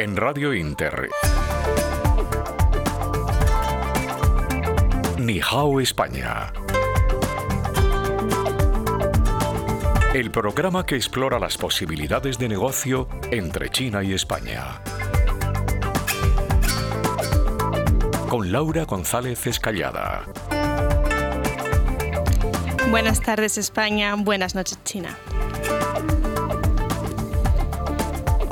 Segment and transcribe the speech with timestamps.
[0.00, 1.08] En Radio Inter.
[5.18, 6.52] Nihao España.
[10.14, 14.80] El programa que explora las posibilidades de negocio entre China y España.
[18.28, 20.24] Con Laura González Escallada.
[22.90, 25.18] Buenas tardes España, buenas noches China.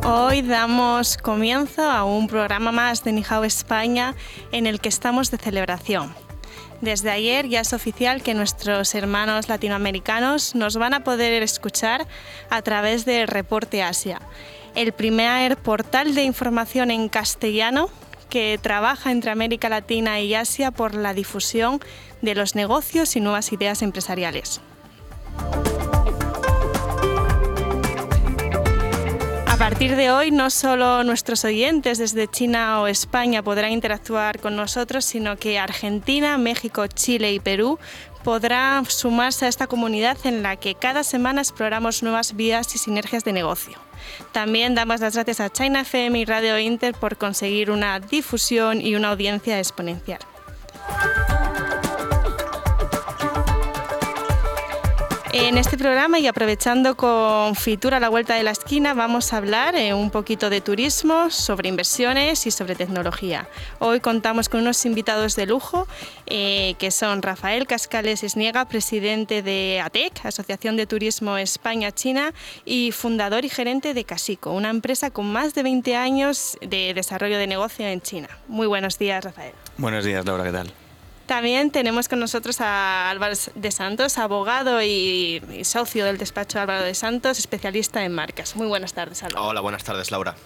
[0.09, 4.14] Hoy damos comienzo a un programa más de Nihao España
[4.53, 6.14] en el que estamos de celebración.
[6.80, 12.07] Desde ayer ya es oficial que nuestros hermanos latinoamericanos nos van a poder escuchar
[12.50, 14.21] a través de Reporte Asia,
[14.77, 17.88] el primer portal de información en castellano
[18.30, 21.80] que trabaja entre América Latina y Asia por la difusión
[22.22, 24.61] de los negocios y nuevas ideas empresariales.
[29.70, 35.04] Partir de hoy, no solo nuestros oyentes desde China o España podrán interactuar con nosotros,
[35.04, 37.76] sino que Argentina, México, Chile y Perú
[38.22, 43.24] podrán sumarse a esta comunidad en la que cada semana exploramos nuevas vías y sinergias
[43.24, 43.76] de negocio.
[44.30, 48.94] También damos las gracias a China FM y Radio Inter por conseguir una difusión y
[48.94, 50.20] una audiencia exponencial.
[55.38, 59.36] En este programa y aprovechando con Fitura a la vuelta de la esquina, vamos a
[59.36, 63.46] hablar eh, un poquito de turismo, sobre inversiones y sobre tecnología.
[63.78, 65.86] Hoy contamos con unos invitados de lujo
[66.24, 72.32] eh, que son Rafael Cascales Esniega, presidente de ATEC, Asociación de Turismo España-China,
[72.64, 77.36] y fundador y gerente de Casico, una empresa con más de 20 años de desarrollo
[77.36, 78.28] de negocio en China.
[78.48, 79.52] Muy buenos días, Rafael.
[79.76, 80.85] Buenos días, Laura, ¿qué tal?
[81.27, 86.94] También tenemos con nosotros a Álvaro de Santos, abogado y, socio del despacho Álvaro de
[86.94, 88.55] Santos, especialista en marcas.
[88.55, 89.48] Muy buenas tardes, Álvaro.
[89.48, 90.36] Hola, buenas tardes, Laura.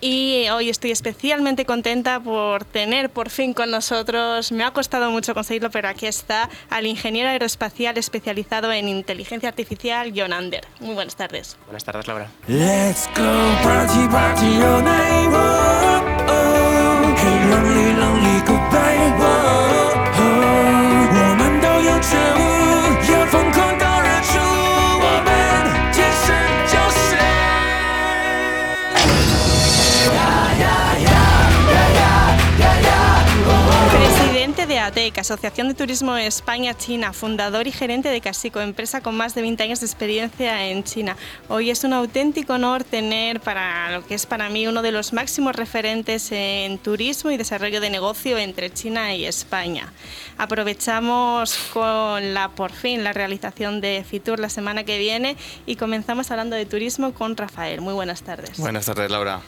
[0.00, 5.34] Y hoy estoy especialmente contenta por tener por fin con nosotros, me ha costado mucho
[5.34, 10.66] conseguirlo, pero aquí está, al ingeniero aeroespacial especializado en inteligencia artificial, John Ander.
[10.78, 11.56] Muy buenas tardes.
[11.66, 12.30] Buenas tardes, Laura.
[12.46, 13.24] Let's go
[13.62, 14.60] party, party
[17.50, 19.79] lonely, lonely goodbye.
[22.10, 22.59] 却无
[34.90, 39.78] Asociación de Turismo España-China, fundador y gerente de Casico, empresa con más de 20 años
[39.78, 41.16] de experiencia en China.
[41.48, 45.12] Hoy es un auténtico honor tener para lo que es para mí uno de los
[45.12, 49.92] máximos referentes en turismo y desarrollo de negocio entre China y España.
[50.38, 55.36] Aprovechamos con la por fin la realización de Fitur la semana que viene
[55.66, 57.80] y comenzamos hablando de turismo con Rafael.
[57.80, 58.58] Muy buenas tardes.
[58.58, 59.40] Buenas tardes, Laura.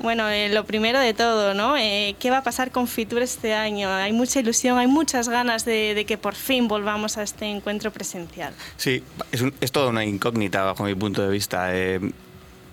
[0.00, 1.76] Bueno, eh, lo primero de todo, ¿no?
[1.76, 3.90] Eh, ¿Qué va a pasar con Fitur este año?
[3.90, 8.54] Hay mucha ilusión, hay muchas ganas de, que por fin volvamos a este encuentro presencial.
[8.78, 11.76] Sí, es, es toda una incógnita bajo mi punto de vista.
[11.76, 12.00] Eh,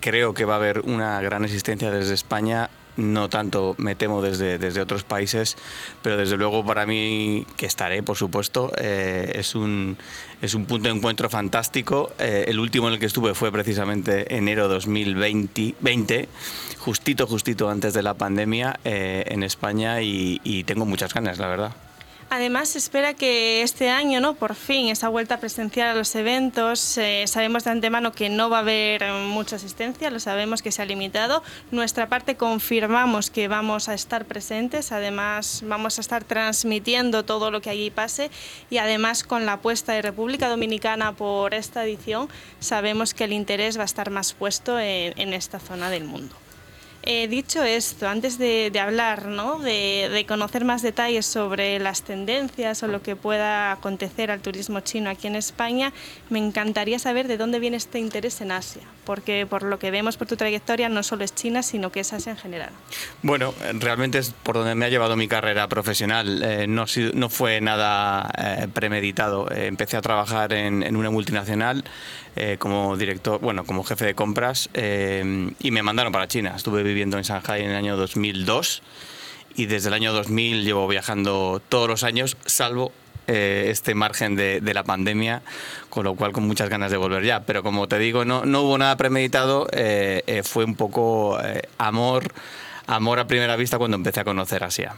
[0.00, 4.58] creo que va a haber una gran existencia desde España no tanto me temo desde,
[4.58, 5.56] desde otros países,
[6.02, 9.96] pero desde luego para mí, que estaré, por supuesto, eh, es, un,
[10.42, 12.10] es un punto de encuentro fantástico.
[12.18, 16.28] Eh, el último en el que estuve fue precisamente enero 2020, 20,
[16.78, 21.87] justito, justito antes de la pandemia eh, en España y tengo muchas ganas, la verdad.
[22.30, 24.34] Además, se espera que este año, ¿no?
[24.34, 28.58] por fin, esa vuelta presencial a los eventos, eh, sabemos de antemano que no va
[28.58, 31.42] a haber mucha asistencia, lo sabemos que se ha limitado.
[31.70, 37.62] Nuestra parte confirmamos que vamos a estar presentes, además vamos a estar transmitiendo todo lo
[37.62, 38.30] que allí pase
[38.68, 42.28] y además con la apuesta de República Dominicana por esta edición,
[42.60, 46.36] sabemos que el interés va a estar más puesto en esta zona del mundo.
[47.10, 49.58] Eh, dicho esto, antes de, hablar, ¿no?
[49.60, 55.08] de, conocer más detalles sobre las tendencias o lo que pueda acontecer al turismo chino
[55.08, 55.94] aquí en España,
[56.28, 60.18] me encantaría saber de dónde viene este interés en Asia, porque por lo que vemos
[60.18, 62.72] por tu trayectoria no solo es China, sino que es Asia en general.
[63.22, 66.42] Bueno, realmente es por donde me ha llevado mi carrera profesional.
[66.44, 66.84] Eh, no,
[67.30, 69.50] fue nada eh, premeditado.
[69.50, 71.84] empecé a trabajar en, en una multinacional
[72.40, 76.54] eh, como director, bueno, como jefe de compras eh, y me mandaron para China.
[76.54, 78.80] Estuve viviendo en Shanghai en el año 2002
[79.56, 82.92] y desde el año 2000 llevo viajando todos los años, salvo
[83.26, 85.42] eh, este margen de, la pandemia,
[85.90, 87.40] con lo cual con muchas ganas de volver ya.
[87.40, 89.66] Pero como te digo, no, no hubo nada premeditado,
[90.44, 91.40] fue un poco
[91.76, 92.32] amor,
[92.86, 94.94] amor a primera vista cuando empecé a conocer Asia.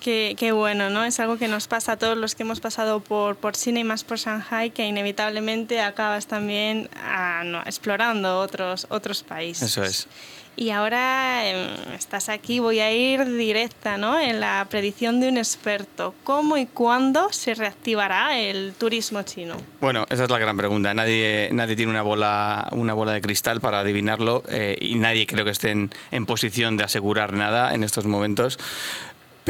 [0.00, 1.04] Qué, bueno, ¿no?
[1.04, 3.84] Es algo que nos pasa a todos los que hemos pasado por, por China y
[3.84, 9.62] más por Shanghai, que inevitablemente acabas también ah, explorando otros, otros países.
[9.62, 10.08] Eso es.
[10.56, 14.20] Y ahora em, estás aquí, voy a ir directa ¿no?
[14.20, 16.14] en la predicción de un experto.
[16.24, 19.56] ¿Cómo y cuándo se reactivará el turismo chino?
[19.80, 20.92] Bueno, esa es la gran pregunta.
[20.92, 25.44] Nadie, nadie tiene una bola, una bola de cristal para adivinarlo eh, y nadie creo
[25.44, 28.58] que esté en, en posición de asegurar nada en estos momentos.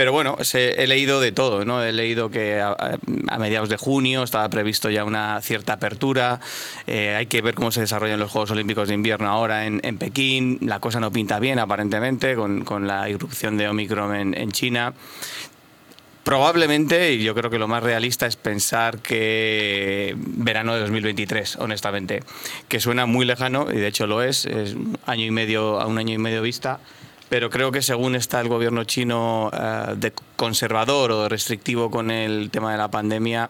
[0.00, 1.84] Pero bueno, he leído de todo, ¿no?
[1.84, 6.40] He leído que a, a- mediados de junio estaba previsto ya una cierta apertura.
[6.86, 9.98] Eh, hay que ver cómo se desarrollan los Juegos Olímpicos de Invierno ahora en, en
[9.98, 10.56] Pekín.
[10.62, 14.94] La cosa no pinta bien, aparentemente, con, la irrupción de Omicron en, China.
[16.24, 22.22] Probablemente, y yo creo que lo más realista es pensar que verano de 2023, honestamente,
[22.68, 25.98] que suena muy lejano, y de hecho lo es, es año y medio a un
[25.98, 26.80] año y medio vista,
[27.30, 32.50] pero creo que según está el gobierno chino eh, de conservador o restrictivo con el
[32.50, 33.48] tema de la pandemia,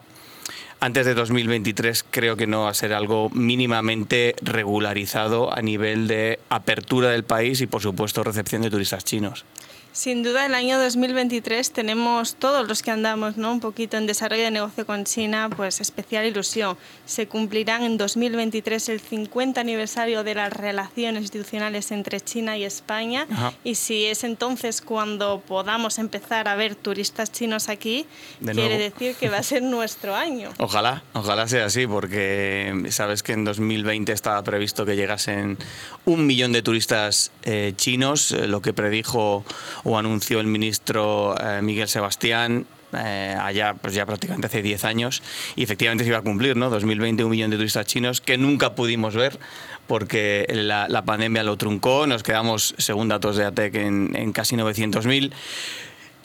[0.79, 6.39] antes de 2023 creo que no va a ser algo mínimamente regularizado a nivel de
[6.49, 9.45] apertura del país y por supuesto recepción de turistas chinos.
[9.93, 13.51] Sin duda, el año 2023 tenemos todos los que andamos ¿no?
[13.51, 16.77] un poquito en desarrollo de negocio con China, pues especial ilusión.
[17.05, 23.27] Se cumplirán en 2023 el 50 aniversario de las relaciones institucionales entre China y España.
[23.29, 23.53] Ajá.
[23.65, 28.05] Y si es entonces cuando podamos empezar a ver turistas chinos aquí,
[28.39, 28.83] De quiere nuevo.
[28.83, 30.51] decir que va a ser nuestro año.
[30.57, 35.57] Ojalá, ojalá sea así, porque sabes que en 2020 estaba previsto que llegasen
[36.05, 39.43] un millón de turistas eh, chinos, eh, lo que predijo
[39.83, 42.65] o anunció el ministro eh, Miguel Sebastián.
[42.93, 45.23] eh, allá pues ya prácticamente hace 10 años
[45.55, 46.69] y efectivamente se iba a cumplir, ¿no?
[46.69, 49.39] 2020 un millón de turistas chinos que nunca pudimos ver
[49.87, 54.55] porque la, la pandemia lo truncó, nos quedamos, según datos de ATEC, en, en casi
[54.55, 55.31] 900.000.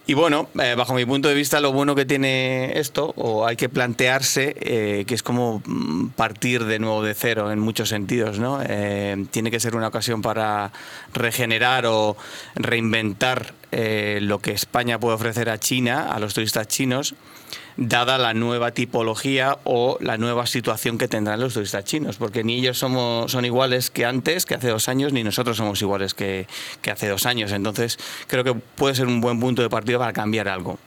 [0.08, 3.56] Y bueno, eh, bajo mi punto de vista, lo bueno que tiene esto, o hay
[3.56, 8.38] que plantearse, eh, que es como mm, partir de nuevo de cero en muchos sentidos,
[8.38, 8.60] ¿no?
[8.62, 10.70] Eh, tiene que ser una ocasión para
[11.12, 12.16] regenerar o
[12.54, 17.14] reinventar lo que España puede ofrecer a China, a los turistas chinos,
[17.76, 22.58] dada la nueva tipología o la nueva situación que tendrán los turistas chinos, porque ni
[22.58, 26.46] ellos somos, son iguales que antes, que hace dos años, ni nosotros somos iguales que,
[26.82, 27.52] que hace dos años.
[27.52, 30.78] Entonces, creo que puede ser un buen punto de partida para cambiar algo.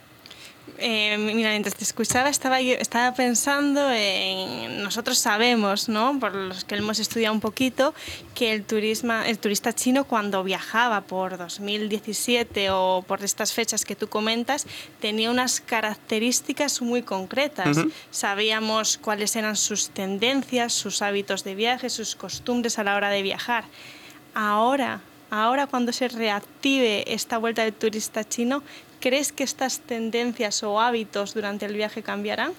[0.82, 4.82] Eh, mira, mientras te escuchaba estaba, yo- estaba pensando en...
[4.82, 6.18] Nosotros sabemos, ¿no?
[6.18, 7.94] Por los que hemos estudiado un poquito,
[8.34, 13.94] que el, turismo, el turista chino cuando viajaba por 2017 o por estas fechas que
[13.94, 14.66] tú comentas,
[15.00, 17.76] tenía unas características muy concretas.
[18.10, 23.20] Sabíamos cuáles eran sus tendencias, sus hábitos de viaje, sus costumbres a la hora de
[23.22, 23.64] viajar.
[24.34, 25.00] Ahora,
[25.30, 28.62] ahora cuando se reactive esta vuelta del turista chino,
[29.00, 32.52] ¿crees que estas tendencias o hábitos durante el viaje cambiarán?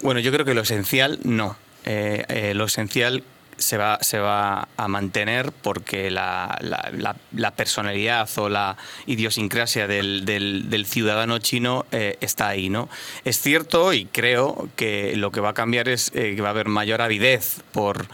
[0.00, 1.56] Bueno, yo creo que lo esencial no.
[1.84, 3.22] Eh, eh, lo esencial
[3.56, 8.76] se va, se va a mantener porque la, la- personalidad o la
[9.06, 12.88] idiosincrasia del, del- ciudadano chino eh, está ahí, ¿no?
[13.24, 16.66] Es cierto y creo que lo que va a cambiar es que va a haber
[16.68, 18.06] mayor avidez por,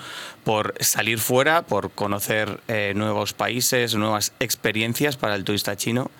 [0.44, 2.60] por salir fuera, por conocer
[2.94, 6.10] nuevos países, nuevas experiencias para el turista chino.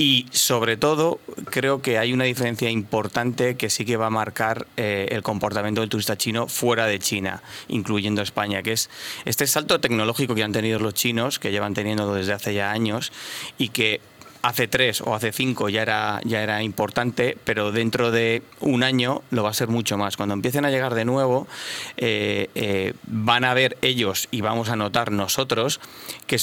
[0.00, 4.68] Y sobre todo, creo que hay una diferencia importante que sí que va a marcar
[4.76, 8.90] eh, el comportamiento del turista chino fuera de China, incluyendo España, que es
[9.24, 13.10] este salto tecnológico que han tenido los chinos, que llevan teniendo desde hace ya años,
[13.58, 14.00] y que
[14.42, 19.22] hace tres o hace cinco ya era, ya era importante, pero dentro de un año
[19.30, 20.16] lo va a ser mucho más.
[20.16, 21.48] Cuando empiecen a llegar de nuevo,
[21.96, 25.80] eh, eh, van a ver ellos y vamos a notar nosotros
[26.26, 26.38] que,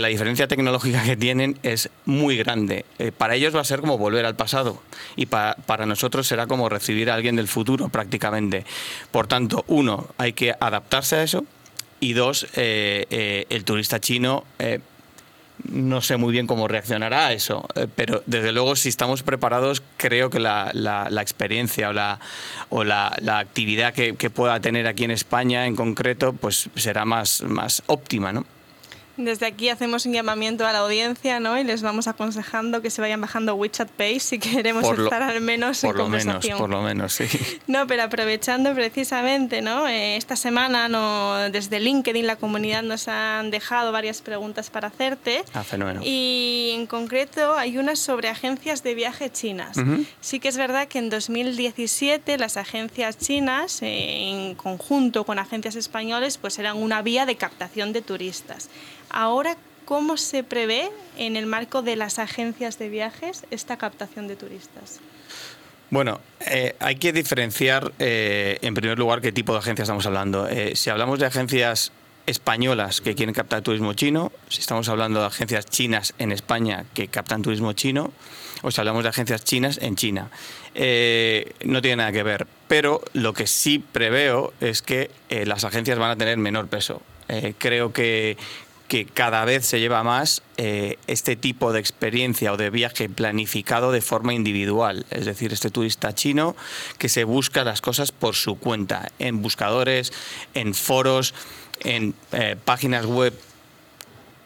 [0.00, 2.84] la diferencia tecnológica que tienen es muy grande.
[2.98, 4.80] Eh, para ellos va a ser como volver al pasado
[5.16, 8.64] y pa- para nosotros será como recibir a alguien del futuro prácticamente.
[9.10, 11.44] Por tanto, uno, hay que adaptarse a eso
[11.98, 14.44] y dos, el turista chino...
[15.68, 19.82] no sé muy bien cómo reaccionará a eso, eh, pero desde luego si estamos preparados
[19.96, 22.18] creo que la, la- la experiencia o la,
[22.68, 27.42] o la, actividad que, que pueda tener aquí en España en concreto pues será más,
[27.42, 28.44] más óptima, ¿no?
[29.24, 31.58] Desde aquí hacemos un llamamiento a la audiencia ¿no?
[31.58, 35.22] y les vamos aconsejando que se vayan bajando WeChat Pay si queremos Por lo- estar
[35.22, 36.58] al menos Por en lo menos, conversación.
[36.58, 37.26] por lo menos, sí.
[37.66, 39.86] No, pero aprovechando precisamente, ¿no?
[39.88, 45.44] Eh, esta semana no, desde LinkedIn la comunidad nos han dejado varias preguntas para hacerte.
[45.52, 46.00] Ah, fenómeno.
[46.04, 49.76] Y en concreto hay una sobre agencias de viaje chinas.
[49.76, 50.04] Ujú.
[50.20, 55.76] Sí que es verdad que en 2017 las agencias chinas, eh, en conjunto con agencias
[55.76, 58.68] españoles, pues eran una vía de captación de turistas.
[59.10, 64.36] Ahora, ¿cómo se prevé en el marco de las agencias de viajes esta captación de
[64.36, 65.00] turistas?
[65.90, 70.46] Bueno, eh, hay que diferenciar, eh, en primer lugar, qué tipo de agencia estamos hablando.
[70.46, 71.90] Eh, si hablamos de agencias
[72.26, 77.08] españolas que quieren captar turismo chino, si estamos hablando de agencias chinas en España que
[77.08, 78.12] captan turismo chino,
[78.62, 80.30] o si hablamos de agencias chinas en China.
[81.64, 86.10] No tiene nada que ver, pero lo que sí preveo es que las agencias van
[86.10, 87.02] a tener menor peso.
[87.58, 88.36] Creo que,
[88.90, 93.92] que cada vez se lleva más eh, este tipo de experiencia o de viaje planificado
[93.92, 95.06] de forma individual.
[95.10, 96.56] Es decir, este turista chino
[96.98, 100.12] que se busca las cosas por su cuenta, en buscadores,
[100.54, 101.34] en foros,
[101.84, 103.32] en eh, páginas web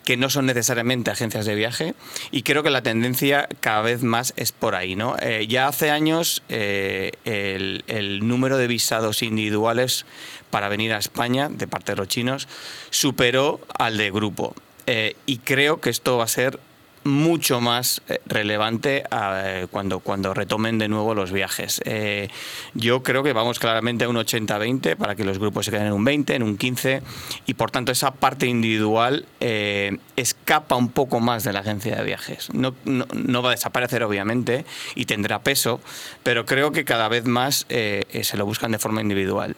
[0.04, 1.94] que no son necesariamente agencias de viaje
[2.30, 4.94] y creo que la tendencia cada vez más es por ahí.
[4.94, 5.16] ¿no?
[5.22, 10.04] Eh, ya hace años el número de visados individuales
[10.54, 12.46] para venir a España de parte de los chinos
[12.90, 14.54] superó al de grupo.
[14.86, 16.60] Eh, y creo que esto va a ser
[17.02, 21.82] mucho más eh, relevante eh, cuando, cuando retomen de nuevo los viajes.
[22.74, 25.92] Yo creo que vamos claramente a un 80-20 para que los grupos se queden en
[25.92, 27.02] un 20, en un 15
[27.46, 32.54] y por tanto esa parte individual escapa un poco más de la agencia de viajes.
[32.54, 35.80] No, no- va a desaparecer obviamente y tendrá peso,
[36.22, 39.56] pero creo que cada vez más se lo buscan de forma individual.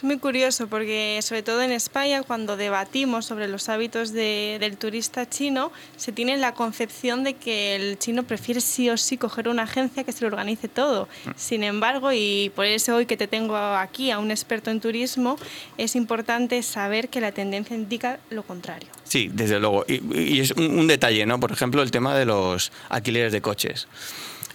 [0.00, 4.78] Es muy curioso porque sobre todo en España cuando debatimos sobre los hábitos de- del
[4.78, 9.46] turista chino se tiene la concepción de que el chino prefiere sí o sí coger
[9.46, 11.06] una agencia que se lo organice todo.
[11.36, 15.36] Sin embargo, y por eso hoy que te tengo aquí a un experto en turismo,
[15.76, 18.88] es importante saber que la tendencia indica lo contrario.
[19.04, 19.84] Sí, desde luego.
[19.86, 21.38] Y, y es un, un detalle, ¿no?
[21.38, 23.86] Por ejemplo, el tema de los alquileres de coches.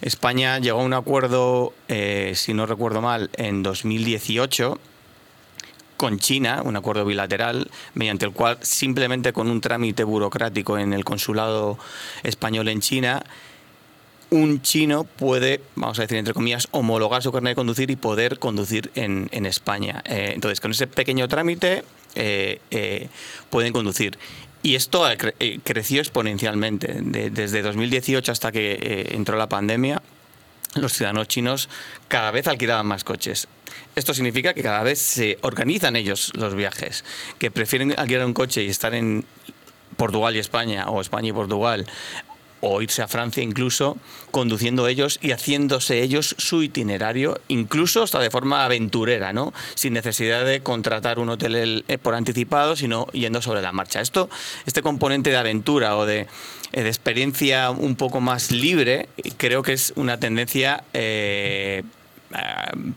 [0.02, 4.80] España llegó a un acuerdo, eh, si no recuerdo mal, en 2018
[5.96, 11.04] con China, un acuerdo bilateral, mediante el cual simplemente con un trámite burocrático en el
[11.04, 11.78] consulado
[12.22, 13.22] español en China,
[14.30, 18.38] un chino puede, vamos a decir entre comillas, homologar su carnet de conducir y poder
[18.38, 20.02] conducir en, España.
[20.04, 21.84] Eh, entonces, con ese pequeño trámite
[22.14, 23.08] eh, eh,
[23.50, 24.18] pueden conducir.
[24.62, 25.04] Y esto
[25.62, 26.88] creció exponencialmente.
[27.00, 30.02] De- desde 2018 hasta que entró la pandemia,
[30.74, 31.68] los ciudadanos chinos
[32.08, 33.46] cada vez alquilaban más coches.
[33.96, 37.02] Esto significa que cada vez se organizan ellos los viajes,
[37.38, 39.24] que prefieren alquilar un coche y estar en
[39.96, 41.86] Portugal y España, o España y Portugal,
[42.60, 43.96] o irse a Francia incluso,
[44.32, 49.54] conduciendo ellos y haciéndose ellos su itinerario, incluso hasta de forma aventurera, ¿no?
[49.74, 54.02] Sin necesidad de contratar un hotel el- eh, por anticipado, sino yendo sobre la marcha.
[54.02, 54.28] Esto,
[54.66, 56.26] este componente de aventura o de, eh,
[56.86, 61.82] experiencia un poco más libre, creo que es una tendencia eh,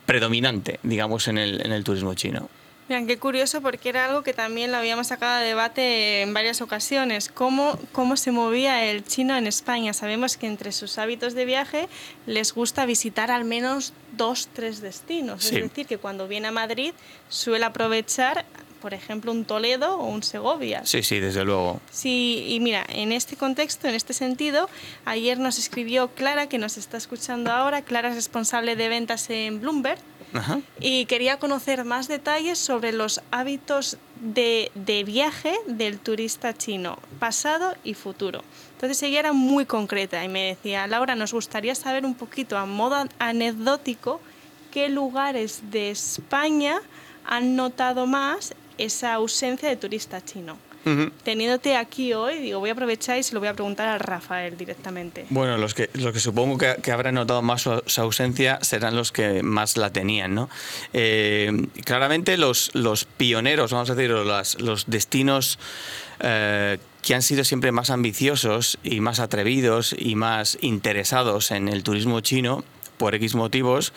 [0.05, 2.49] predominante, digamos, en el, en el turismo chino.
[2.89, 6.59] Mira, qué curioso porque era algo que también lo habíamos sacado a debate en varias
[6.59, 7.29] ocasiones.
[7.29, 9.93] ¿Cómo, ¿Cómo se movía el chino en España?
[9.93, 11.87] Sabemos que entre sus hábitos de viaje
[12.25, 15.43] les gusta visitar al menos dos, tres destinos.
[15.43, 15.57] Sí.
[15.57, 16.93] Es decir, que cuando viene a Madrid
[17.27, 18.45] suele aprovechar,
[18.81, 20.81] por ejemplo, un Toledo o un Segovia.
[20.85, 21.79] Sí, sí, desde luego.
[21.91, 24.69] Sí, y mira, en este contexto, en este sentido,
[25.05, 27.81] ayer nos escribió Clara, que nos está escuchando ahora.
[27.81, 29.99] Clara es responsable de ventas en Bloomberg
[30.33, 30.61] Ajá.
[30.79, 37.75] y quería conocer más detalles sobre los hábitos de, de viaje del turista chino, pasado
[37.83, 38.43] y futuro.
[38.73, 42.65] Entonces ella era muy concreta y me decía, Laura, nos gustaría saber un poquito a
[42.65, 44.21] modo anecdótico
[44.71, 46.79] qué lugares de España
[47.25, 50.57] han notado más esa ausencia de turista chino.
[50.85, 51.11] Ujú.
[51.23, 54.57] Teniéndote aquí hoy, digo, voy a aprovechar y se lo voy a preguntar a Rafael
[54.57, 55.25] directamente.
[55.29, 58.95] Bueno, los que, los que supongo que, que habrán notado más su, su ausencia serán
[58.95, 60.49] los que más la tenían, ¿no?
[60.93, 61.51] Eh,
[61.83, 65.59] claramente los, los pioneros, vamos a decir, o las- los destinos
[66.21, 71.83] eh, que han sido siempre más ambiciosos y más atrevidos y más interesados en el
[71.83, 72.63] turismo chino,
[72.99, 73.93] por X motivos,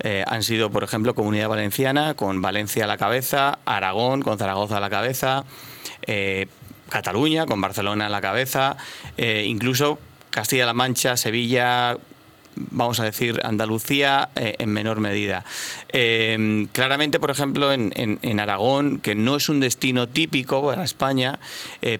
[0.00, 4.78] eh, han sido, por ejemplo, Comunidad Valenciana, con Valencia a la cabeza, Aragón, con Zaragoza
[4.78, 5.44] a la cabeza,
[6.06, 6.48] eh,
[6.88, 8.76] Cataluña, con Barcelona a la cabeza,
[9.18, 9.98] eh, incluso
[10.30, 11.98] Castilla-La Mancha, Sevilla,
[12.56, 15.44] vamos a decir Andalucía en menor medida.
[16.72, 21.38] Claramente, por ejemplo, en, en- Aragón, que no es un destino típico para España,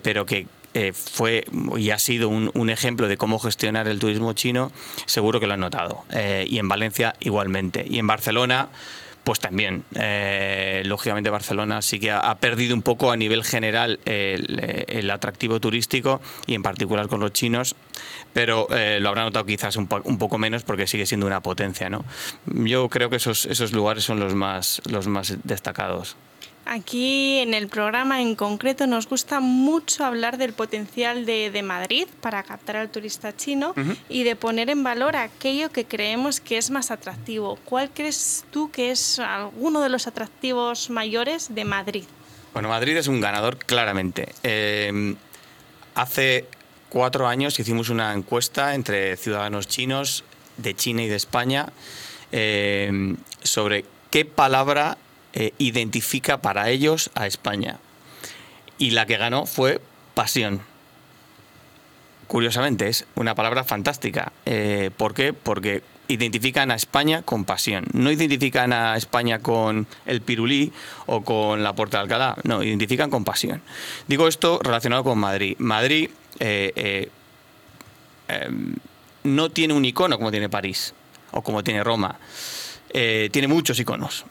[0.03, 1.45] pero que eh, fue
[1.76, 4.71] y ha sido un, un ejemplo de cómo gestionar el turismo chino,
[5.06, 6.04] seguro que lo han notado.
[6.12, 7.85] Eh, y en Valencia igualmente.
[7.88, 8.68] Y en Barcelona,
[9.25, 9.83] pues también.
[9.95, 15.11] Eh, lógicamente Barcelona sí que ha, ha perdido un poco a nivel general el, el
[15.11, 17.75] atractivo turístico y en particular con los chinos,
[18.33, 21.40] pero eh, lo habrá notado quizás un, po- un poco menos porque sigue siendo una
[21.40, 21.90] potencia.
[21.90, 22.04] ¿no?
[22.47, 26.16] Yo creo que esos, esos lugares son los más, los más destacados.
[26.67, 32.09] Aquí en el programa en concreto nos gusta mucho hablar del potencial de, de Madrid
[32.21, 33.73] para captar al turista chino
[34.09, 37.57] y de poner en valor aquello que creemos que es más atractivo.
[37.65, 42.05] ¿Cuál crees tú que es alguno de los atractivos mayores de Madrid?
[42.53, 44.29] Bueno, Madrid es un ganador, claramente.
[44.43, 45.15] Eh,
[45.95, 46.47] hace
[46.89, 50.25] cuatro años hicimos una encuesta entre ciudadanos chinos
[50.57, 51.67] de China y de España
[52.33, 54.99] eh, sobre qué palabra
[55.38, 57.78] eh, identifica para ellos a España.
[58.78, 59.83] Y la que ganó fue
[60.14, 60.62] pasión.
[62.26, 64.33] Curiosamente, es una palabra fantástica.
[64.47, 65.35] Eh, ¿Por qué?
[65.35, 67.85] Porque identifican a España con pasión.
[67.93, 70.73] No identifican a España con el pirulí
[71.05, 72.37] o con la Puerta de Alcalá.
[72.45, 73.61] No, identifican con pasión.
[74.09, 75.55] Digo esto relacionado con Madrid.
[75.59, 77.11] Madrid eh,
[78.28, 78.75] em,
[79.25, 80.95] no tiene un icono como tiene París
[81.33, 82.19] o como tiene Roma.
[82.90, 84.25] Tiene muchos iconos.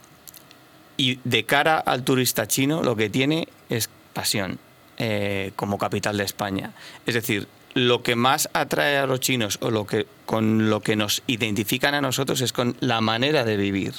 [0.97, 4.59] Y de cara al turista chino lo que tiene es pasión
[4.97, 6.73] eh, como capital de España.
[7.05, 10.95] Es decir, lo que más atrae a los chinos o lo que con lo que
[10.95, 13.93] nos identifican a nosotros es con la manera de vivir.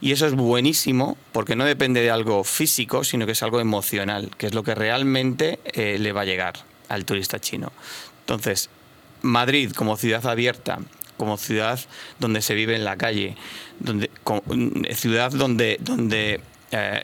[0.00, 4.30] Y eso es buenísimo porque no depende de algo físico, sino que es algo emocional,
[4.36, 6.54] que es lo que realmente eh, le va a llegar
[6.90, 7.72] al turista chino.
[8.20, 8.68] Entonces,
[9.22, 10.80] Madrid como ciudad abierta,
[11.16, 11.78] como ciudad
[12.18, 13.36] donde se vive en la calle,
[13.80, 14.42] donde, co-
[14.94, 16.40] ciudad donde, donde
[16.72, 17.02] eh,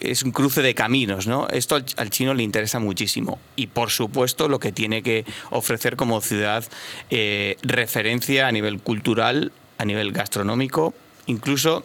[0.00, 1.48] es un cruce de caminos, ¿no?
[1.48, 3.38] Esto al, al chino le interesa muchísimo.
[3.56, 6.64] Y por supuesto lo que tiene que ofrecer como ciudad
[7.10, 10.94] eh, referencia a nivel cultural, a nivel gastronómico,
[11.26, 11.84] incluso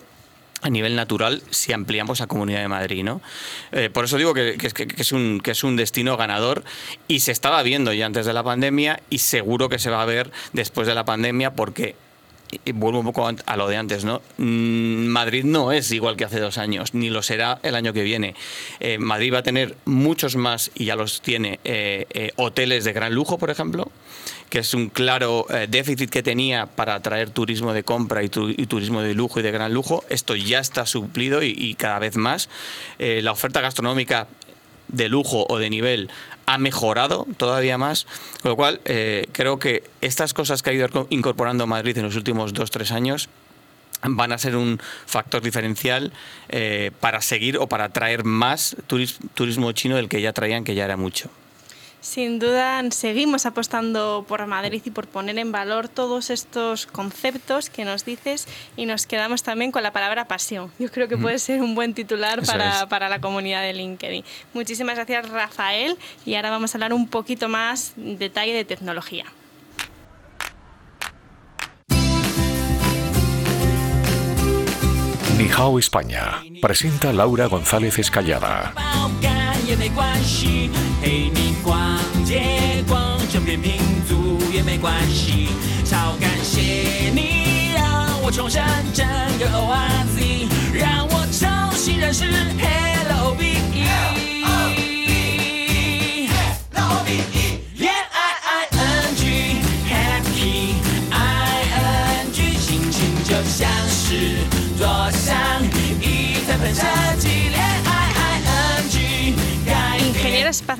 [0.61, 3.21] a nivel natural si ampliamos a Comunidad de Madrid, ¿no?
[3.71, 4.57] Eh, por eso digo que,
[4.97, 6.63] es- un, que es un destino ganador
[7.07, 10.05] y se estaba viendo ya antes de la pandemia y seguro que se va a
[10.05, 11.95] ver después de la pandemia porque
[12.73, 14.21] vuelvo un poco a lo de antes, ¿no?
[14.37, 18.03] Mm, Madrid no es igual que hace dos años, ni lo será el año que
[18.03, 18.35] viene.
[18.79, 23.13] Eh, Madrid va a tener muchos más, y ya los tiene, eh, hoteles de gran
[23.13, 23.91] lujo, por ejemplo,
[24.49, 28.49] que es un claro eh, déficit que tenía para atraer turismo de compra y, tu-
[28.49, 30.03] y turismo de lujo y de gran lujo.
[30.09, 32.49] Esto ya está suplido y, cada vez más.
[32.99, 34.27] Eh, la oferta gastronómica
[34.87, 36.09] de lujo o de nivel
[36.45, 38.07] ha mejorado todavía más,
[38.41, 42.15] con lo cual eh, creo que estas cosas que ha ido incorporando Madrid en los
[42.15, 43.27] últimos dos tres años
[44.03, 46.13] van a ser un factor diferencial
[47.01, 50.85] para seguir o para atraer más turis- turismo chino del que ya traían, que ya
[50.85, 51.29] era mucho.
[51.99, 57.85] Sin duda, seguimos apostando por Madrid y por poner en valor todos estos conceptos que
[57.85, 60.71] nos dices y nos quedamos también con la palabra pasión.
[60.79, 64.23] Yo creo que puede ser un buen titular para, para la comunidad de LinkedIn.
[64.53, 65.97] Muchísimas gracias, Rafael.
[66.25, 69.25] Y ahora vamos a hablar un poquito más en detalle de tecnología.
[75.37, 78.73] Nihao España presenta Laura González Escallada.
[82.27, 85.47] 借光就变平足也没关系，
[85.85, 86.59] 超感谢
[87.15, 88.61] 你让我重生
[88.93, 89.07] 整
[89.39, 93.55] 个 O R Z，，让我重新认识 LOVE。
[96.75, 97.23] LOVE
[97.77, 98.17] 恋爱
[98.75, 99.23] ING
[99.89, 100.75] happyING，
[102.59, 104.43] 心情就像是
[104.77, 105.63] 坐上
[106.01, 106.81] 一台喷射
[107.19, 107.56] 机。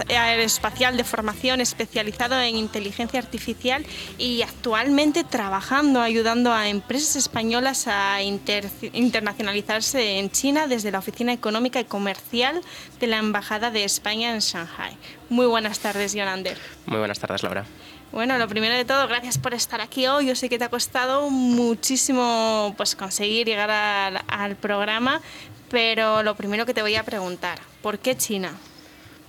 [0.09, 3.85] Aeroespacial de formación especializado en inteligencia artificial
[4.17, 11.33] y actualmente trabajando, ayudando a empresas españolas a inter- internacionalizarse en China desde la Oficina
[11.33, 12.61] Económica y Comercial
[12.99, 14.97] de la Embajada de España en Shanghai.
[15.29, 16.57] Muy buenas tardes, Yonander.
[16.85, 17.65] Muy buenas tardes, Laura.
[18.11, 20.27] Bueno, lo primero de todo, gracias por estar aquí hoy.
[20.27, 25.21] Yo sé que te ha costado muchísimo pues, conseguir llegar al, al programa,
[25.69, 28.53] pero lo primero que te voy a preguntar, ¿por qué China?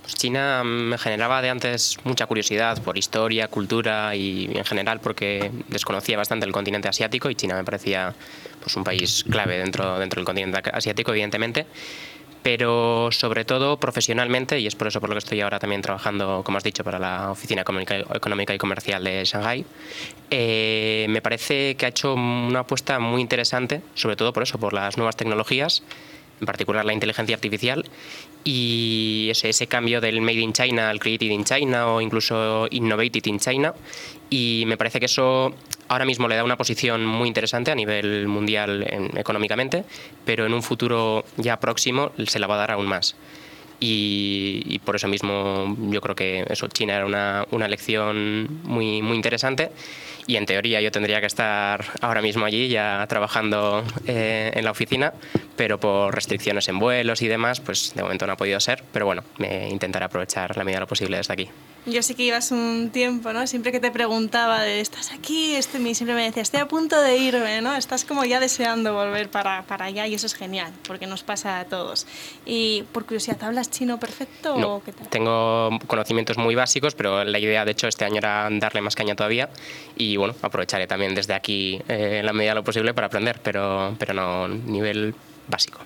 [0.01, 5.51] Pues China me generaba de antes mucha curiosidad por historia, cultura y en general porque
[5.67, 8.13] desconocía bastante el continente asiático y China me parecía
[8.61, 11.65] pues, un país clave dentro, dentro del continente asiático, evidentemente.
[12.41, 16.41] Pero sobre todo profesionalmente, y es por eso por lo que estoy ahora también trabajando,
[16.45, 19.65] como has dicho, para la Oficina Económica y Comercial de Shanghai,
[20.31, 24.71] eh, me parece que ha hecho una apuesta muy interesante, sobre todo por eso, por
[24.71, 25.83] las nuevas tecnologías,
[26.39, 27.85] en particular la inteligencia artificial,
[28.43, 33.25] y ese, ese cambio del Made in China al Created in China o incluso Innovated
[33.25, 33.73] in China.
[34.29, 35.53] Y me parece que eso
[35.87, 39.83] ahora mismo le da una posición muy interesante a nivel mundial en- económicamente,
[40.25, 43.15] pero en un futuro ya próximo se la va a dar aún más.
[43.81, 49.15] y, por eso mismo yo creo que eso, China era una, una lección muy, muy
[49.15, 49.71] interesante
[50.29, 54.69] y en teoría yo tendría que estar ahora mismo allí ya trabajando eh, en la
[54.69, 55.11] oficina,
[55.55, 59.07] pero por restricciones en vuelos y demás, pues de momento no ha podido ser, pero
[59.07, 61.49] bueno, me intentaré aprovechar la medida de lo posible desde aquí.
[61.85, 63.47] Yo sé que ibas un tiempo, ¿no?
[63.47, 65.55] Siempre que te preguntaba de, ¿estás aquí?
[65.55, 67.75] Este, siempre me decía, estoy a punto de irme, ¿no?
[67.75, 71.59] Estás como ya deseando volver para, para allá y eso es genial, porque nos pasa
[71.59, 72.05] a todos.
[72.45, 75.07] Y por curiosidad, ¿hablas chino perfecto o qué tal?
[75.07, 79.15] Tengo conocimientos muy básicos, pero la idea, de hecho, este año era darle más caña
[79.15, 79.49] todavía
[79.95, 83.39] y, bueno, aprovecharé también desde aquí eh, en la medida de lo posible para aprender,
[83.43, 85.15] pero, pero no nivel
[85.47, 85.79] básico.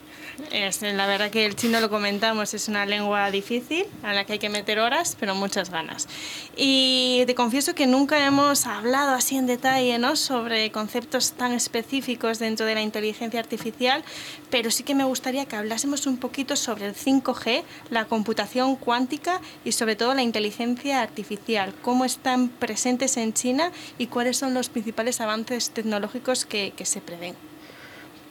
[0.52, 4.34] Es, la verdad que el chino lo comentamos, es una lengua difícil a la que
[4.34, 6.08] hay que meter horas, pero muchas ganas.
[6.56, 10.16] Y te confieso que nunca hemos hablado así en detalle ¿no?
[10.16, 14.04] sobre conceptos tan específicos dentro de la inteligencia artificial,
[14.50, 19.40] pero sí que me gustaría que hablásemos un poquito sobre el 5G, la computación cuántica
[19.64, 24.70] y sobre todo la inteligencia artificial, cómo están presentes en China y cuáles son los
[24.70, 27.53] principales avances tecnológicos que, que se prevén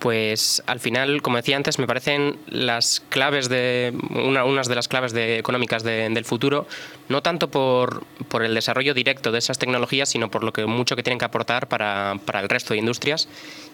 [0.02, 4.88] pues al final, como decía antes, me parecen las claves de una, unas de las
[4.88, 6.66] claves de, económicas del futuro,
[7.08, 8.02] no tanto por,
[8.42, 11.68] el desarrollo directo de esas tecnologías, sino por lo que mucho que tienen que aportar
[11.68, 13.28] para, para, el resto de industrias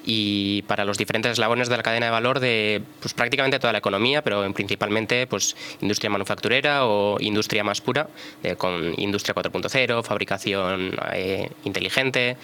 [0.05, 3.79] y para los diferentes eslabones de la cadena de valor de pues, prácticamente toda la
[3.79, 8.07] economía, pero principalmente pues, industria manufacturera o industria más pura,
[8.43, 12.37] eh, con industria 4.0, fabricación eh, inteligente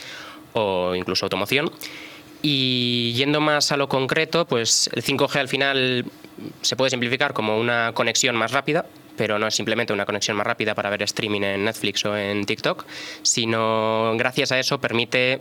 [0.55, 1.71] o incluso automoción.
[2.47, 6.05] Y yendo más a lo concreto, pues el 5G al final
[6.61, 8.85] se puede simplificar como una conexión más rápida,
[9.17, 12.45] pero no es simplemente una conexión más rápida para ver streaming en Netflix o en
[12.45, 12.85] TikTok,
[13.23, 15.41] sino gracias a eso permite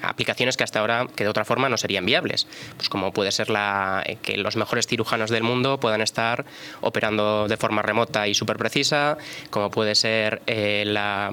[0.00, 2.46] aplicaciones que hasta ahora que de otra forma no serían viables.
[2.76, 6.44] Pues como puede ser la, eh, que los mejores cirujanos del mundo puedan estar
[6.82, 9.18] operando de forma remota y súper precisa
[9.50, 11.32] como puede ser eh, la,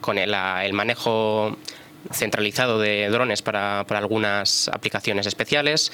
[0.00, 1.54] con el, el manejo
[2.12, 5.92] centralizado de drones para, para algunas aplicaciones especiales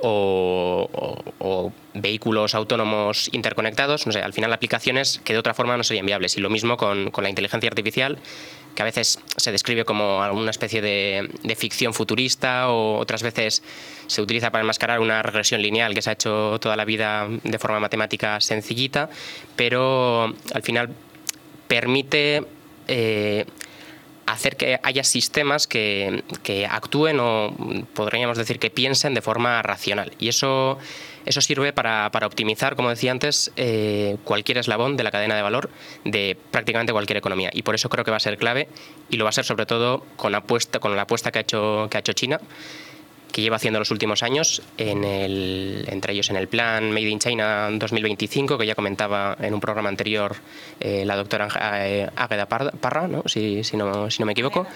[0.00, 4.06] o, vehículos autónomos interconectados.
[4.06, 6.36] No sé, al final aplicaciones que de otra forma no serían viables.
[6.36, 8.18] Y lo mismo con, con la inteligencia artificial,
[8.74, 13.62] que a veces se describe como alguna especie de, ficción futurista o otras veces
[14.06, 17.58] se utiliza para enmascarar una regresión lineal que se ha hecho toda la vida de
[17.58, 19.10] forma matemática sencillita,
[19.56, 20.90] pero al final
[21.68, 22.44] permite...
[22.88, 23.44] Eh,
[24.32, 26.22] hacer que haya sistemas que,
[26.68, 27.54] actúen o
[27.94, 30.12] podríamos decir que piensen de forma racional.
[30.18, 30.78] Y eso,
[31.24, 35.70] eso sirve para, optimizar, como decía antes, eh, cualquier eslabón de la cadena de valor
[36.04, 37.50] de prácticamente cualquier economía.
[37.52, 38.68] Y por eso creo que va a ser clave
[39.10, 41.88] y lo va a ser sobre todo con, apuesta, con la apuesta que ha hecho,
[41.90, 42.40] que ha hecho China
[43.32, 47.18] que lleva haciendo los últimos años, en el, entre ellos en el plan Made in
[47.18, 50.36] China 2025, que ya comentaba en un programa anterior
[50.78, 51.48] eh, la doctora
[51.86, 53.22] eh, Águeda Parra, ¿no?
[53.26, 54.66] Si, si, no, si no me equivoco.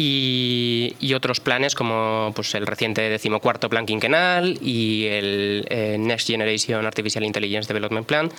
[0.00, 6.86] Y, otros planes como pues, el reciente decimocuarto plan quinquenal y el eh, Next Generation
[6.86, 8.30] Artificial Intelligence Development Plan,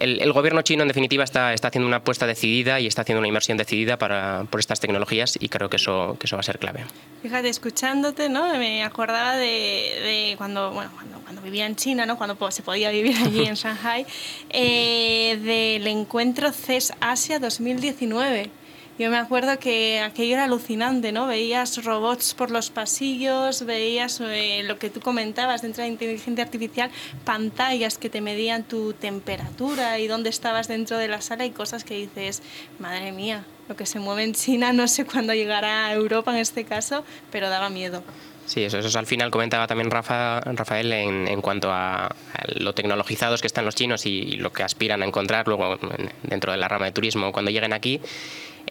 [0.00, 3.28] el, gobierno chino, en definitiva, está, está haciendo una apuesta decidida y está haciendo una
[3.28, 6.58] inversión decidida para, por estas tecnologías y creo que eso, que eso va a ser
[6.58, 6.84] clave.
[7.22, 8.56] Fíjate, escuchándote, ¿no?
[8.58, 12.16] me acordaba de, de cuando, bueno, cuando, cuando, vivía en China, ¿no?
[12.16, 14.06] cuando se podía vivir allí en Shanghai,
[14.50, 18.50] eh, del encuentro CES Asia 2019
[18.98, 21.26] yo me acuerdo que aquello era alucinante, ¿no?
[21.26, 26.44] Veías robots por los pasillos, veías eh, lo que tú comentabas dentro de la inteligencia
[26.44, 26.90] artificial,
[27.24, 31.84] pantallas que te medían tu temperatura y dónde estabas dentro de la sala y cosas
[31.84, 32.42] que dices,
[32.78, 36.38] madre mía, lo que se mueve en China no sé cuándo llegará a Europa en
[36.38, 38.02] este caso, pero daba miedo.
[38.46, 42.08] Sí, eso, eso al final comentaba también Rafa, Rafael en, en cuanto a,
[42.56, 45.78] lo tecnologizados que están los chinos y, lo que aspiran a encontrar luego
[46.22, 48.00] dentro de la rama de turismo cuando lleguen aquí.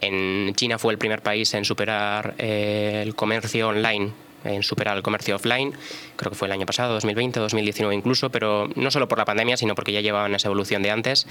[0.00, 4.12] En China fue el primer país en superar eh, el comercio online
[4.44, 5.72] en superar el comercio offline,
[6.16, 9.56] creo que fue el año pasado, 2020, 2019 incluso, pero no solo por la pandemia,
[9.56, 11.26] sino porque ya llevaban esa evolución de antes.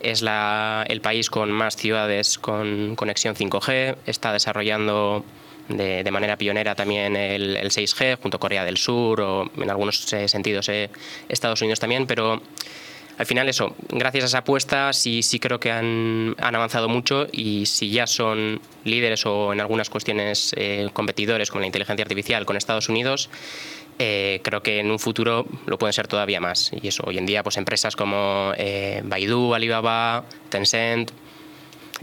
[0.00, 5.24] Es el país con más ciudades con conexión 5G, está desarrollando
[5.68, 10.28] de, manera pionera también el, 6G, junto a Corea del Sur o en algunos eh,
[10.28, 10.90] sentidos eh,
[11.28, 12.42] Estados Unidos también, pero
[13.16, 17.66] al final eso, gracias a esa apuesta sí, sí creo que han, avanzado mucho y
[17.66, 22.56] si ya son líderes o en algunas cuestiones eh, competidores como la inteligencia artificial con
[22.56, 23.30] Estados Unidos,
[24.00, 26.72] eh, creo que en un futuro lo pueden ser todavía más.
[26.82, 31.12] Y eso, hoy en día, pues empresas como eh, Baidu, Alibaba, Tencent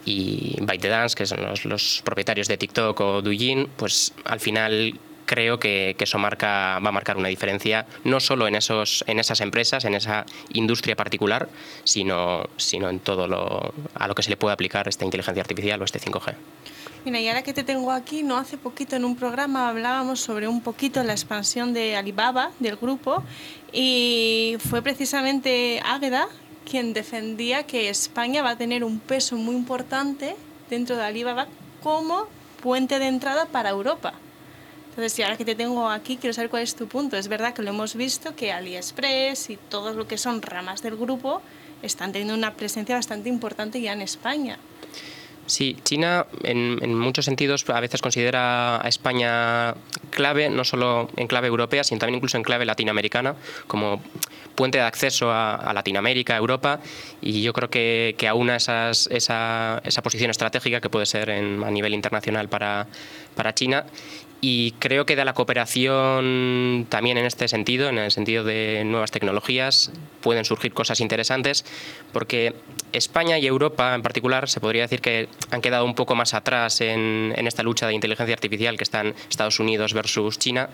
[0.05, 4.97] y ByteDance, que son los, los propietarios de TikTok o Douyin, pues al final
[5.31, 9.39] creo que, eso marca, va a marcar una diferencia no solo en, esos, en esas
[9.39, 11.47] empresas, en esa industria particular,
[11.85, 15.81] sino, sino en todo lo, a lo que se le puede aplicar esta inteligencia artificial
[15.81, 16.35] o este 5G.
[17.05, 20.49] Mira, y ahora que te tengo aquí, no hace poquito en un programa hablábamos sobre
[20.49, 23.23] un poquito la expansión de Alibaba, del grupo,
[23.71, 26.27] y fue precisamente Águeda
[26.69, 30.35] quien defendía que España va a tener un peso muy importante
[30.69, 31.47] dentro de Alibaba
[31.81, 32.27] como
[32.61, 34.13] puente de entrada para Europa.
[34.91, 37.15] Entonces, y ahora que te tengo aquí, quiero saber cuál es tu punto.
[37.15, 40.97] Es verdad que lo hemos visto que AliExpress y todo lo que son ramas del
[40.97, 41.41] grupo
[41.81, 44.57] están teniendo una presencia bastante importante ya en España.
[45.45, 49.73] Sí, China en, muchos sentidos a veces considera a España
[50.09, 53.35] clave, no solo en clave europea, sino también incluso en clave latinoamericana,
[53.67, 54.01] como
[54.55, 56.79] puente de acceso a, Latinoamérica, a Europa,
[57.21, 61.63] y yo creo que, que aúna esas, esa, esa, posición estratégica que puede ser en,
[61.63, 62.87] a nivel internacional para,
[63.35, 63.85] para China
[64.41, 69.11] y creo que de la cooperación también en este sentido, en el sentido de nuevas
[69.11, 71.63] tecnologías, pueden surgir cosas interesantes,
[72.11, 72.55] porque
[72.91, 76.81] España y Europa en particular se podría decir que han quedado un poco más atrás
[76.81, 80.69] en, esta lucha de inteligencia artificial que están Estados Unidos versus China,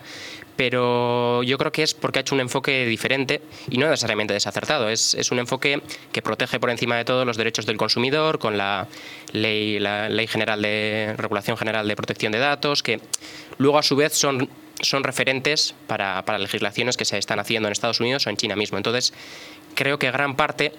[0.56, 4.88] pero yo creo que es porque ha hecho un enfoque diferente y no necesariamente desacertado.
[4.88, 8.56] Es, es un enfoque que protege por encima de todo los derechos del consumidor con
[8.56, 8.88] la
[9.32, 13.00] ley, la ley general de regulación general de protección de datos, que
[13.58, 14.48] luego a su vez son,
[14.80, 18.56] son referentes para, para legislaciones que se están haciendo en Estados Unidos o en China
[18.56, 18.78] mismo.
[18.78, 19.12] Entonces,
[19.74, 20.72] creo que gran parte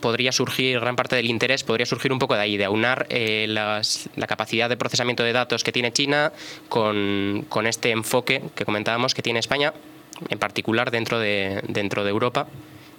[0.00, 3.46] podría surgir, gran parte del interés podría surgir un poco de ahí, de aunar eh,
[3.48, 6.30] la capacidad de procesamiento de datos que tiene China
[6.68, 9.72] con, con, este enfoque que comentábamos que tiene España,
[10.28, 12.46] en particular dentro de, dentro de Europa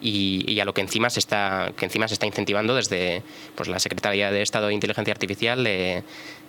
[0.06, 3.24] y, a lo que encima se está que encima se está incentivando desde
[3.56, 6.04] pues la Secretaría de Estado de Inteligencia Artificial de,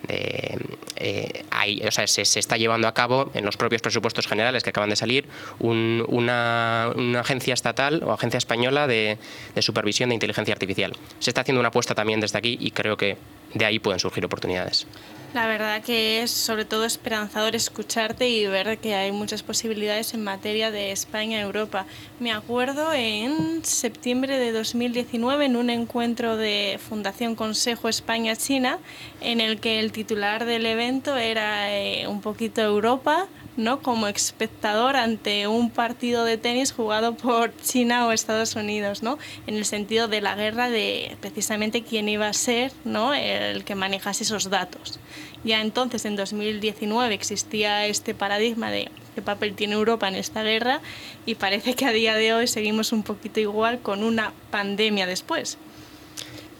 [0.09, 1.45] eh,
[1.87, 4.97] o sea, se, está llevando a cabo en los propios presupuestos generales que acaban de
[4.97, 5.27] salir
[5.59, 9.19] una, una, agencia estatal o agencia española de,
[9.55, 10.93] de supervisión de inteligencia artificial.
[11.19, 13.17] Se está haciendo una apuesta también desde aquí y creo que
[13.55, 14.87] de ahí pueden surgir oportunidades.
[15.35, 20.25] La verdad que es sobre todo esperanzador escucharte y ver que hay muchas posibilidades en
[20.25, 21.85] materia de España-Europa.
[22.21, 28.79] Me acuerdo en septiembre de 2019 en un encuentro de Fundación Consejo España-China
[29.21, 33.81] en el que el titular del evento era eh, un poquito Europa, ¿no?
[33.81, 39.19] como espectador ante un partido de tenis jugado por China o Estados Unidos, ¿no?
[39.47, 43.15] en el sentido de la guerra de precisamente quién iba a ser ¿no?
[43.15, 44.99] el que manejase esos datos.
[45.45, 50.81] Ya entonces, en 2019, existía este paradigma de qué papel tiene Europa en esta guerra
[51.25, 55.57] y parece que a día de hoy seguimos un poquito igual con una pandemia después.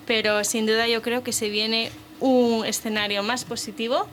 [0.07, 4.07] Pero sin duda yo creo que se viene un escenario más positivo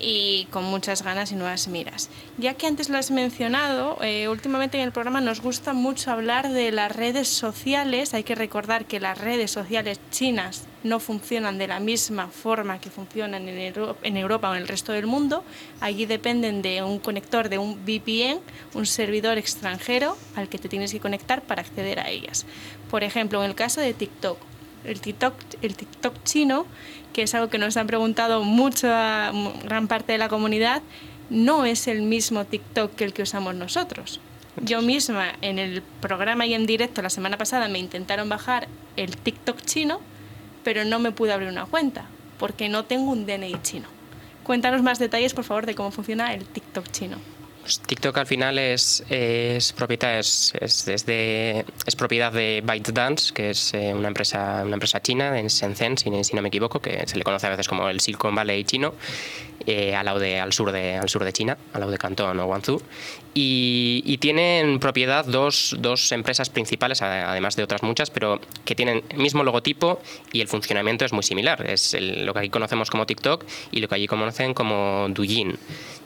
[0.00, 2.10] y con muchas ganas y nuevas miras.
[2.38, 6.50] Ya que antes lo has mencionado, eh, últimamente en el programa nos gusta mucho hablar
[6.50, 8.14] de las redes sociales.
[8.14, 12.90] Hay que recordar que las redes sociales chinas no funcionan de la misma forma que
[12.90, 15.44] funcionan en, en Europa o en el resto del mundo.
[15.80, 18.40] Allí dependen de un conector de un VPN,
[18.74, 22.46] un servidor extranjero al que te tienes que conectar para acceder a ellas.
[22.90, 24.49] Por ejemplo, en el caso de TikTok,
[24.84, 26.66] el TikTok, el TikTok chino
[27.12, 29.32] que es algo que nos han preguntado mucho a
[29.64, 30.82] gran parte de la comunidad,
[31.28, 34.20] no es el mismo TikTok que el que usamos nosotros.
[34.62, 39.16] Yo misma en el programa y en directo la semana pasada me intentaron bajar el
[39.16, 40.00] TikTok chino,
[40.64, 42.06] pero no me pude abrir una cuenta
[42.38, 43.88] porque no tengo un DNI chino.
[44.42, 47.18] Cuéntanos más detalles, por favor, de cómo funciona el TikTok chino.
[47.78, 49.04] TikTok al final es,
[49.76, 55.00] propiedad, es, es, de, es propiedad de ByteDance, que es eh, una, empresa, una empresa
[55.00, 58.00] china en Shenzhen, si, no me equivoco, que se le conoce a veces como el
[58.00, 58.94] Silicon Valley chino,
[59.72, 62.40] eh, al, lado de, al, sur de, al sur de China, al lado de Cantón
[62.40, 62.82] o Guangzhou.
[63.34, 69.04] Y, y tienen propiedad dos, dos, empresas principales, además de otras muchas, pero que tienen
[69.10, 70.00] el mismo logotipo
[70.32, 71.64] y el funcionamiento es muy similar.
[71.70, 75.56] Es lo que aquí conocemos como TikTok y lo que allí conocen como Douyin.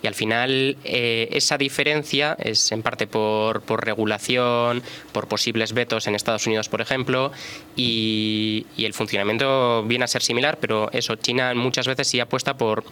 [0.03, 6.07] Y al final eh, esa diferencia es en parte por, por, regulación, por posibles vetos
[6.07, 7.33] en Estados Unidos, por ejemplo,
[7.74, 12.59] y, y el funcionamiento viene a ser similar, pero eso, China muchas veces sí apuesta
[12.59, 12.85] por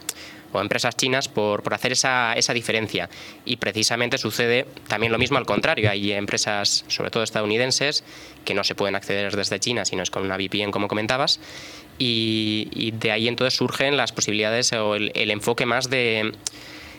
[0.53, 3.09] o empresas chinas por, por hacer esa, esa, diferencia.
[3.45, 5.89] Y precisamente sucede también lo mismo al contrario.
[5.89, 8.03] Hay empresas, sobre todo estadounidenses,
[8.45, 11.39] que no se pueden acceder desde China, sino es con una VPN, como comentabas.
[11.97, 16.33] Y, y de ahí entonces surgen las posibilidades o el, el enfoque más de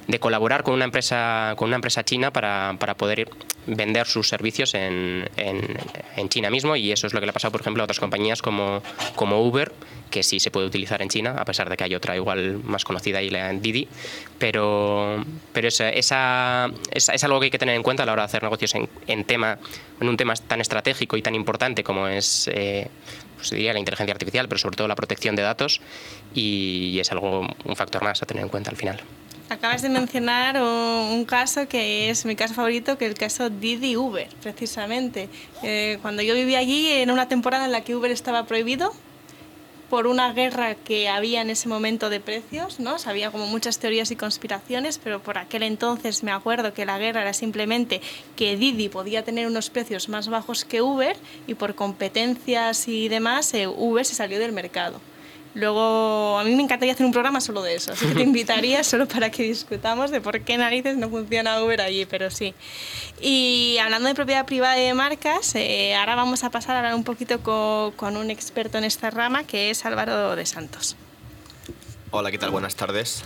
[0.06, 3.28] de colaborar con una empresa, con una empresa china para, para poder
[3.66, 6.76] vender sus servicios en, en, China mismo.
[6.76, 8.82] Y eso es lo que le ha pasado, por ejemplo, a otras compañías como,
[9.14, 9.72] como Uber,
[10.10, 12.84] que sí se puede utilizar en China, a pesar de que hay otra igual más
[12.84, 13.88] conocida y la Didi,
[14.38, 18.22] pero, pero esa, esa, es, algo que hay que tener en cuenta a la hora
[18.22, 19.58] de hacer negocios en, en tema,
[20.00, 22.88] en un tema tan estratégico y tan importante como es eh,
[23.36, 25.80] pues diría la inteligencia artificial, pero sobre todo la protección de datos.
[26.34, 29.02] Y es algo, un factor más a tener en cuenta al final.
[29.50, 33.94] Acabas de mencionar un caso que es mi caso favorito, que es el caso Didi
[33.96, 35.28] Uber, precisamente.
[35.62, 38.92] Eh, cuando yo vivía allí, en una temporada en la que Uber estaba prohibido,
[39.90, 42.96] por una guerra que había en ese momento de precios, ¿no?
[43.04, 47.20] Había como muchas teorías y conspiraciones, pero por aquel entonces me acuerdo que la guerra
[47.20, 48.00] era simplemente
[48.34, 53.52] que Didi podía tener unos precios más bajos que Uber y por competencias y demás
[53.54, 55.00] eh, Uber se salió del mercado.
[55.54, 58.82] Luego, a mí me encantaría hacer un programa solo de eso, así que te invitaría
[58.82, 62.54] solo para que discutamos de por qué narices no funciona Uber allí, pero sí.
[63.20, 66.94] Y hablando de propiedad privada y de marcas, eh, ahora vamos a pasar a hablar
[66.96, 70.96] un poquito con, con un experto en esta rama, que es Álvaro de Santos.
[72.10, 72.50] Hola, ¿qué tal?
[72.50, 73.24] Buenas tardes.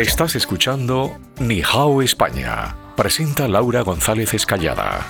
[0.00, 2.74] Estás escuchando Ni Hao España.
[2.96, 5.06] Presenta Laura González Escallada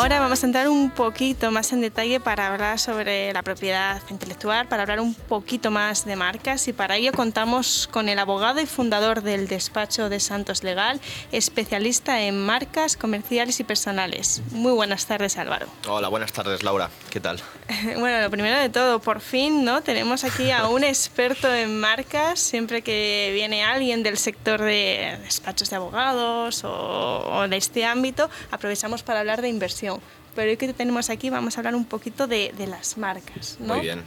[0.00, 4.66] ahora vamos a entrar un poquito más en detalle para hablar sobre la propiedad intelectual,
[4.66, 8.66] para hablar un poquito más de marcas y para ello contamos con el abogado y
[8.66, 14.40] fundador del despacho de Santos Legal, especialista en marcas comerciales y personales.
[14.52, 15.66] Muy buenas tardes Álvaro.
[15.86, 17.38] Hola, buenas tardes Laura, ¿qué tal?
[17.98, 19.82] Bueno, lo primero de todo, por fin, ¿no?
[19.82, 25.68] Tenemos aquí a un experto en marcas, siempre que viene alguien del sector de despachos
[25.68, 29.90] de abogados o, o de este ámbito, aprovechamos para hablar de inversión
[30.34, 33.56] pero hoy que te tenemos aquí vamos a hablar un poquito de, de las marcas.
[33.60, 33.74] ¿no?
[33.74, 34.02] Muy bien.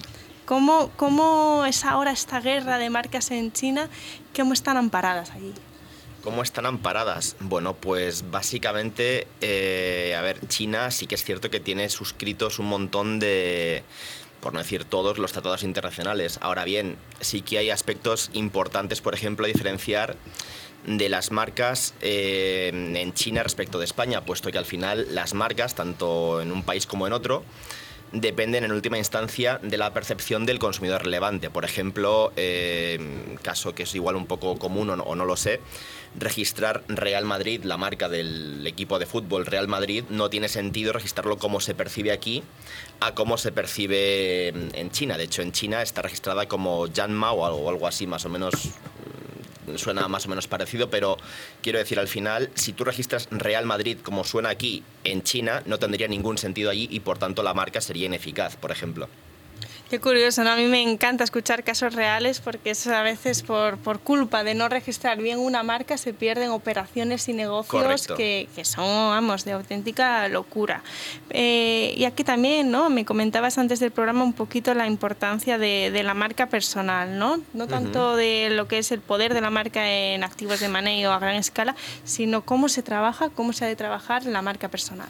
[0.45, 3.89] ¿Cómo, ¿Cómo es ahora esta guerra de marcas en China?
[4.35, 5.53] ¿Cómo están amparadas allí?
[6.21, 7.35] ¿Cómo están amparadas?
[7.39, 12.67] Bueno, pues básicamente, eh, a ver, China sí que es cierto que tiene suscritos un
[12.67, 13.83] montón de,
[14.39, 16.39] por no decir todos, los tratados internacionales.
[16.41, 20.15] Ahora bien, sí que hay aspectos importantes, por ejemplo, a diferenciar
[20.85, 25.75] de las marcas eh, en China respecto de España, puesto que al final las marcas,
[25.75, 27.43] tanto en un país como en otro,
[28.13, 31.49] dependen en última instancia de la percepción del consumidor relevante.
[31.49, 32.99] Por ejemplo, eh,
[33.41, 35.59] caso que es igual un poco común o no, o lo sé,
[36.17, 41.37] registrar Real Madrid, la marca del equipo de fútbol Real Madrid, no tiene sentido registrarlo
[41.37, 42.43] como se percibe aquí
[42.99, 45.17] a cómo se percibe en China.
[45.17, 48.53] De hecho, en China está registrada como Janma o algo, algo así, más o menos
[49.75, 51.17] suena más o menos parecido, pero
[51.61, 55.79] quiero decir, al final, si tú registras Real Madrid como suena aquí en China, no
[55.79, 59.07] tendría ningún sentido allí y por tanto la marca sería ineficaz, por ejemplo.
[59.93, 60.49] Qué curioso, ¿no?
[60.49, 64.55] A mí me encanta escuchar casos reales porque es a veces por, por culpa de
[64.55, 69.51] no registrar bien una marca se pierden operaciones y negocios que, que, son, vamos, de
[69.51, 70.81] auténtica locura.
[71.29, 72.89] Eh, y aquí también, ¿no?
[72.89, 77.39] Me comentabas antes del programa un poquito la importancia de, de la marca personal, ¿no?
[77.53, 81.11] No tanto de lo que es el poder de la marca en activos de manejo
[81.11, 85.09] a gran escala, sino cómo se trabaja, cómo se ha de trabajar la marca personal.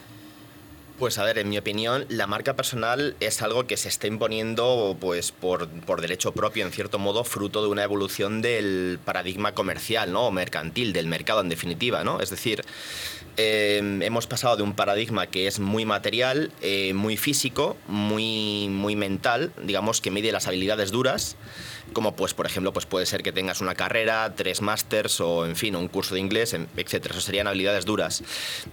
[0.98, 4.96] Pues a ver, en mi opinión, la marca personal es algo que se está imponiendo
[5.00, 10.12] pues, por, por, derecho propio, en cierto modo, fruto de una evolución del paradigma comercial,
[10.12, 10.28] ¿no?
[10.28, 12.20] O mercantil, del mercado en definitiva, ¿no?
[12.20, 12.64] Es decir,
[13.36, 18.94] eh, hemos pasado de un paradigma que es muy material, eh, muy físico, muy, muy
[18.94, 21.36] mental, digamos, que mide las habilidades duras,
[21.92, 25.56] como pues por ejemplo pues puede ser que tengas una carrera, tres másters o en
[25.56, 27.14] fin un curso de inglés, etcétera.
[27.14, 28.22] Eso serían habilidades duras.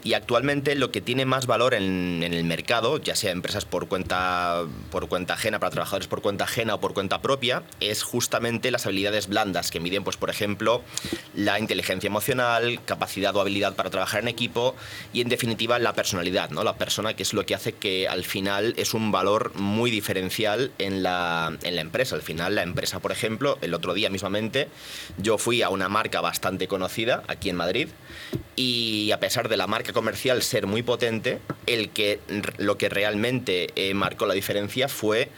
[0.04, 3.88] Y actualmente lo que tiene más valor en, en, el mercado, ya sea empresas por
[3.88, 8.71] cuenta por cuenta ajena para trabajadores por cuenta ajena o por cuenta propia, es justamente
[8.71, 10.82] las habilidades blandas que miden pues por ejemplo
[11.36, 14.76] la inteligencia emocional, capacidad o habilidad para trabajar en equipo
[15.13, 16.63] y en definitiva la personalidad, ¿no?
[16.63, 20.71] La persona que es lo que hace que al final es un valor muy diferencial
[20.78, 22.15] en la, en la empresa.
[22.15, 24.68] Al final la empresa por ejemplo, el otro día mismamente,
[25.18, 27.90] yo fui a una marca bastante conocida aquí en Madrid
[28.56, 32.20] y a pesar de la marca comercial ser muy potente, el que,
[32.58, 35.30] lo que realmente eh, marcó la diferencia fue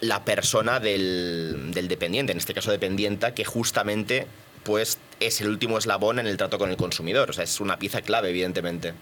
[0.00, 4.26] la persona del, del dependiente, en este caso dependienta, que justamente
[4.64, 7.30] pues es el último eslabón en el trato con el consumidor.
[7.30, 8.94] O sea, es una pieza clave, evidentemente.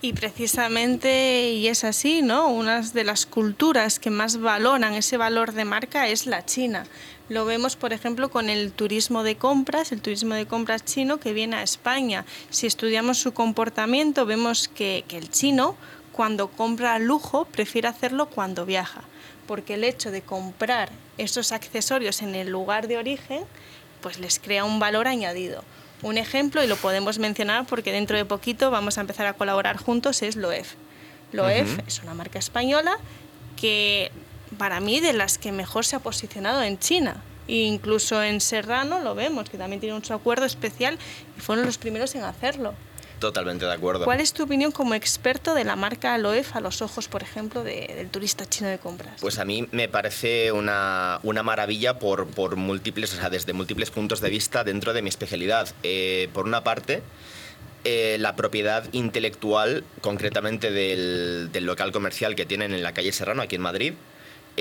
[0.00, 2.48] Y precisamente, y es así, ¿no?
[2.48, 6.86] Una de las culturas que más valoran ese valor de marca es la China.
[7.28, 11.32] Lo vemos, por ejemplo, con el turismo de compras, el turismo de compras chino que
[11.32, 12.24] viene a España.
[12.50, 15.76] Si estudiamos su comportamiento, vemos que, que el chino,
[16.12, 19.02] cuando compra lujo, prefiere hacerlo cuando viaja.
[19.46, 23.44] Porque el hecho de comprar esos accesorios en el lugar de origen,
[24.00, 25.64] pues les crea un valor añadido.
[26.02, 29.76] Un ejemplo, y lo podemos mencionar porque dentro de poquito vamos a empezar a colaborar
[29.76, 30.74] juntos, es Loef.
[31.32, 32.96] Loef es una marca española
[33.56, 34.12] que
[34.56, 37.22] para mí de las que mejor se ha posicionado en China.
[37.48, 40.98] E incluso en Serrano lo vemos, que también tiene un acuerdo especial
[41.36, 42.74] y fueron los primeros en hacerlo.
[43.20, 44.04] Totalmente de acuerdo.
[44.04, 47.64] ¿Cuál es tu opinión como experto de la marca Loef a los ojos, por ejemplo,
[47.64, 49.14] de- del turista chino de compras?
[49.20, 53.90] Pues a mí me parece una, una maravilla por, por múltiples, o sea, desde múltiples
[53.90, 55.68] puntos de vista dentro de mi especialidad.
[55.82, 57.02] Eh, por una parte,
[57.82, 63.42] eh, la propiedad intelectual, concretamente del, del local comercial que tienen en la calle Serrano,
[63.42, 63.94] aquí en Madrid,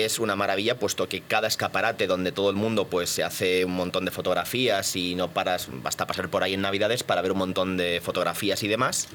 [0.06, 3.74] es una maravilla, puesto que cada escaparate donde todo el mundo pues se hace un
[3.74, 7.40] montón de fotografías y no paras, basta pasar por ahí en Navidades para ver un
[7.40, 9.08] montón de fotografías y demás,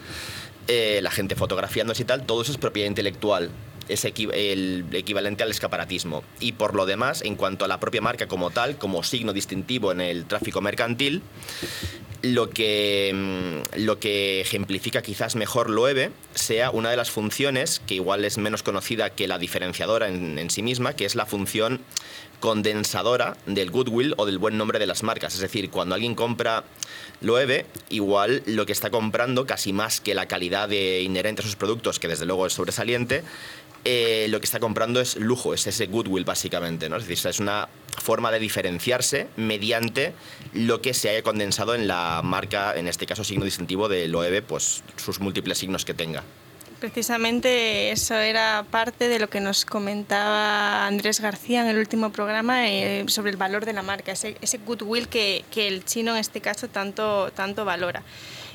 [0.68, 3.51] eh, la gente fotografiándose y tal, todo eso es propiedad intelectual.
[3.93, 6.24] Es el equivalente al escaparatismo.
[6.40, 9.93] Y por lo demás, en cuanto a la propia marca como tal, como signo distintivo
[9.93, 11.22] en el tráfico mercantil,
[12.22, 17.95] lo que, mm, lo que ejemplifica quizás mejor Loewe sea una de las funciones que
[17.95, 21.80] igual es menos conocida que la diferenciadora en, sí misma, que es la función
[22.40, 25.34] condensadora del goodwill o del buen nombre de las marcas.
[25.34, 26.64] Es decir, cuando alguien compra
[27.20, 31.99] Loewe, igual lo que está comprando, casi más que la calidad inherente a sus productos,
[31.99, 33.22] que desde luego es sobresaliente,
[33.85, 36.97] eh, lo que está comprando es lujo, es ese goodwill básicamente, ¿no?
[36.97, 37.68] Es decir, es una
[37.99, 40.12] forma de diferenciarse mediante
[40.53, 44.43] lo que se haya condensado en la marca, en este caso signo distintivo de Loewe,
[44.43, 46.22] pues sus múltiples signos que tenga.
[46.78, 52.68] Precisamente eso era parte de lo que nos comentaba Andrés García en el último programa
[52.68, 56.18] eh, sobre el valor de la marca, ese, ese goodwill que, que el chino en
[56.18, 58.03] este caso tanto, tanto valora.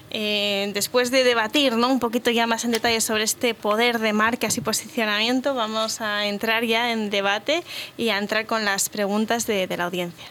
[0.09, 1.89] Eh, después de debatir ¿no?
[1.89, 6.27] un poquito ya más en detalle sobre este poder de marcas y posicionamiento, vamos a
[6.27, 7.63] entrar ya en debate
[7.97, 10.25] y a entrar con las preguntas de, la audiencia.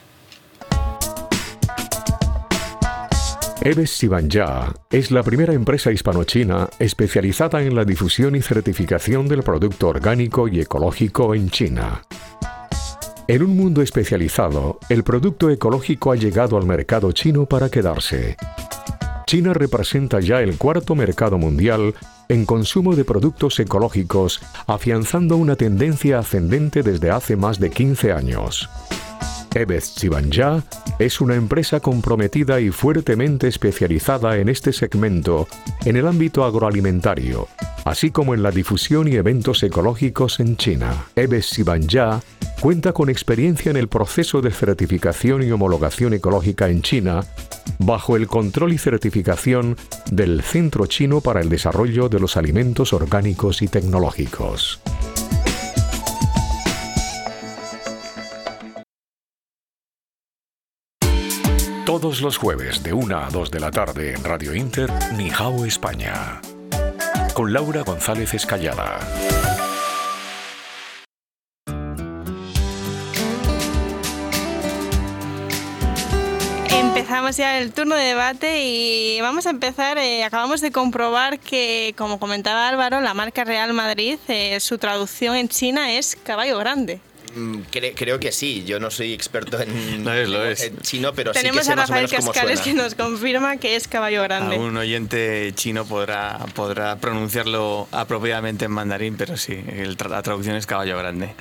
[3.61, 9.89] Eves Sibanja es la primera empresa hispanochina especializada en la difusión y certificación del producto
[9.89, 12.03] orgánico y ecológico en China.
[13.29, 18.37] En un mundo especializado, el producto ecológico ha llegado al mercado chino para quedarse.
[19.29, 21.97] China representa ya el cuarto mercado mundial
[22.29, 28.70] en consumo de productos ecológicos, afianzando una tendencia ascendente desde hace más de 15 años.
[29.57, 30.62] Ebez Chibanja
[30.98, 35.48] es una empresa comprometida y fuertemente especializada en este segmento
[35.86, 37.48] en el ámbito agroalimentario,
[37.86, 41.07] así como en la difusión y eventos ecológicos en China.
[41.16, 42.20] Ebez Chibanja
[42.61, 47.24] cuenta con experiencia en el proceso de certificación y homologación ecológica en China,
[47.78, 49.78] bajo el control y certificación
[50.11, 54.82] del Centro Chino para el Desarrollo de los Alimentos Orgánicos y Tecnológicos.
[61.99, 66.42] Todos los jueves de 1 a 2 de la tarde en Radio Inter, Nihao España.
[67.32, 68.99] Con Laura González Escallada.
[76.68, 79.97] Empezamos ya el turno de debate y vamos a empezar.
[79.97, 85.34] eh, acabamos de comprobar que, como comentaba Álvaro, la marca Real Madrid, eh, su traducción
[85.34, 87.01] en China es caballo grande.
[87.37, 90.62] Mm, cre- creo que sí, yo no soy experto en, Lo es, lo es.
[90.62, 92.95] en chino, pero sí que Tenemos sé a más o Rafael cómo Cascales que nos
[92.95, 94.57] confirma que es caballo grande.
[94.59, 100.57] Un oyente chino podrá, podrá pronunciarlo apropiadamente en mandarín, pero sí, el tra- la traducción
[100.57, 101.34] es caballo grande.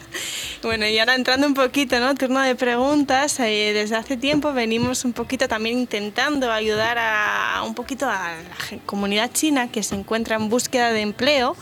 [0.62, 2.14] Bueno, y ahora entrando un poquito, ¿no?
[2.16, 3.39] Turno de preguntas.
[3.39, 8.78] eh, desde hace tiempo venimos un poquito también intentando ayudar a un poquito a la
[8.86, 11.56] comunidad china que se encuentra en búsqueda de empleo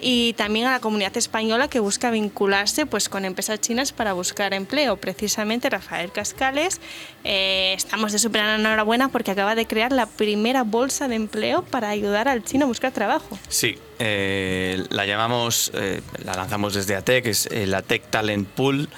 [0.00, 4.54] y también a la comunidad española que busca vincularse pues con empresas chinas para buscar
[4.54, 4.96] empleo.
[4.96, 6.80] Precisamente Rafael Cascales,
[7.24, 11.88] eh, estamos de súper enhorabuena porque acaba de crear la primera bolsa de empleo para
[11.88, 13.38] ayudar al chino a buscar trabajo.
[13.48, 18.88] Sí, eh, la llamamos, eh, la lanzamos desde ATEC, es la Tech Talent Pool.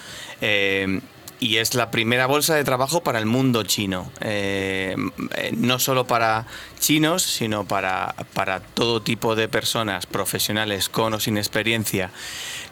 [1.39, 4.11] Y es la primera bolsa de trabajo para el mundo chino.
[4.20, 4.97] Eh,
[5.37, 6.47] eh, no solo para
[6.78, 12.11] chinos, sino para, para todo tipo de personas profesionales con o sin experiencia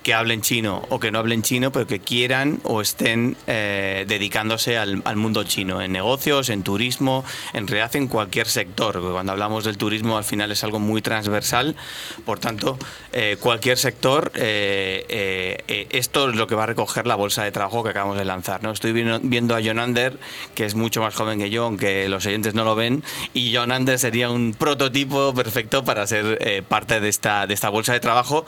[0.05, 4.77] que hablen chino o que no hablen chino, pero que quieran o estén eh, dedicándose
[4.79, 7.25] al, mundo chino, en negocios, en turismo,
[7.55, 9.01] en realidad en cualquier sector.
[9.01, 11.75] Cuando hablamos del turismo al final es algo muy transversal,
[12.27, 12.79] por tanto,
[13.13, 17.83] eh, cualquier sector, eh, esto es lo que va a recoger la bolsa de trabajo
[17.83, 18.63] que acabamos de lanzar.
[18.63, 18.73] ¿no?
[18.73, 20.19] Estoy viendo, a John Ander,
[20.55, 23.03] que es mucho más joven que yo, aunque los oyentes no lo ven,
[23.33, 27.95] y John Ander sería un prototipo perfecto para ser parte de esta, de esta bolsa
[27.95, 28.45] de trabajo,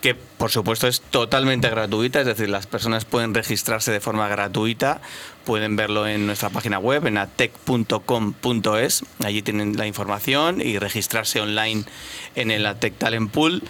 [0.00, 5.00] que por supuesto es totalmente gratuita, es decir, las personas pueden registrarse de forma gratuita,
[5.44, 11.84] pueden verlo en nuestra página web, en atec.com.es, allí tienen la información y registrarse online
[12.34, 13.62] en el Atec Talent Pool.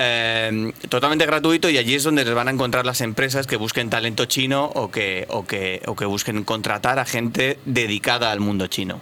[0.00, 3.90] Eh, totalmente gratuito y allí es donde les van a encontrar las empresas que busquen
[3.90, 8.68] talento chino o que, o que, o que busquen contratar a gente dedicada al mundo
[8.68, 9.00] chino.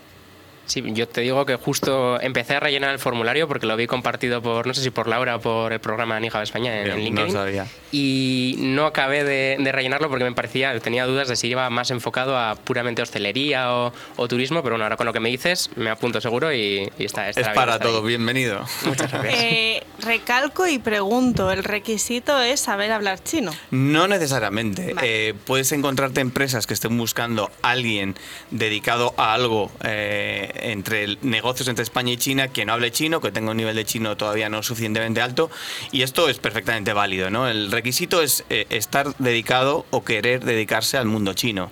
[0.67, 4.43] Sí, yo te digo que justo empecé a rellenar el formulario porque lo vi compartido
[4.43, 7.33] por, no sé si por Laura o por el programa Nija de España en, LinkedIn.
[7.33, 7.67] No sabía.
[7.93, 12.37] Y no acabé de, rellenarlo porque me parecía, tenía dudas de si iba más enfocado
[12.37, 13.93] a puramente hostelería o,
[14.29, 17.49] turismo, pero bueno, ahora con lo que me dices me apunto seguro y, está, Es
[17.51, 18.65] para todo, bienvenido.
[18.85, 19.37] Muchas gracias.
[19.49, 23.53] Eh, recalco y pregunto, ¿el requisito es saber hablar chino?
[23.71, 24.95] No necesariamente.
[25.03, 28.17] Eh, puedes encontrarte empresas que estén buscando a alguien
[28.51, 29.71] dedicado a algo.
[29.85, 33.77] Eh, entre negocios entre España y China, que no hable chino, que tenga un nivel
[33.77, 35.51] de chino todavía no suficientemente alto,
[35.93, 37.31] y esto es perfectamente válido.
[37.31, 37.49] ¿no?
[37.49, 41.71] El requisito es eh, estar dedicado o querer dedicarse al mundo chino.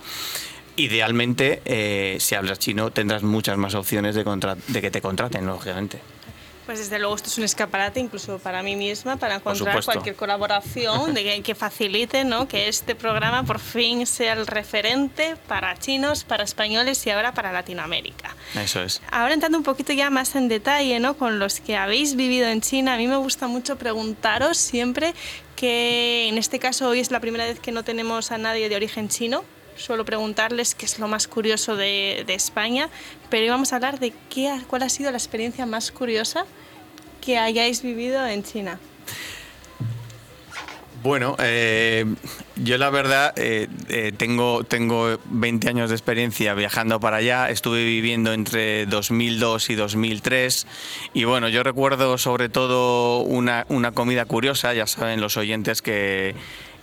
[0.77, 4.25] Idealmente, eh, si hablas chino, tendrás muchas más opciones de,
[4.69, 6.01] de que te contraten, lógicamente.
[6.67, 11.13] Pues desde luego esto es un escaparate incluso para mí misma, para encontrar cualquier colaboración
[11.13, 12.49] de que, facilite ¿no?
[12.49, 17.53] que este programa por fin sea el referente para chinos, para españoles y ahora para
[17.53, 18.35] Latinoamérica.
[18.55, 19.03] Eso es.
[19.11, 21.15] Ahora entrando un poquito ya más en detalle ¿no?
[21.15, 25.15] con los que habéis vivido en China, a mí me gusta mucho preguntaros siempre
[25.57, 28.77] que en este caso hoy es la primera vez que no tenemos a nadie de
[28.77, 29.45] origen chino,
[29.77, 32.89] suelo preguntarles qué es lo más curioso de, España,
[33.31, 36.47] pero hoy vamos a hablar de qué, cuál ha sido la experiencia más curiosa
[37.21, 38.79] que hayáis vivido en China.
[41.03, 42.07] Bueno, eh,
[42.57, 47.85] yo la verdad eh, eh, tengo, tengo 20 años de experiencia viajando para allá, estuve
[47.85, 50.67] viviendo entre 2002 y 2003
[51.13, 56.35] y bueno, yo recuerdo sobre todo una, una comida curiosa, ya saben los oyentes que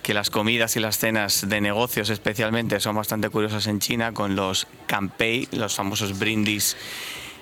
[0.02, 4.36] que las comidas y las cenas de negocios especialmente son bastante curiosas en China con
[4.36, 6.76] los kanpei, los famosos brindis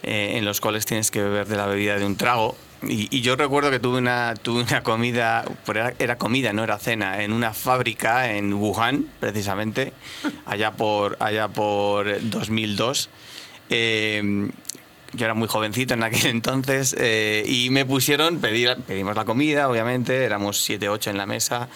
[0.03, 2.57] eh, en los cuales tienes que beber de la bebida de un trago.
[2.83, 7.23] Y, yo recuerdo que tuve una, tuve una comida, era, era, comida, no era cena,
[7.23, 9.93] en una fábrica en Wuhan, precisamente,
[10.47, 13.11] allá por, allá por 2002.
[13.69, 14.51] Eh,
[15.13, 20.25] yo era muy jovencito en aquel entonces eh, y me pusieron, pedimos la comida, obviamente,
[20.25, 21.69] éramos 7, 8 en la mesa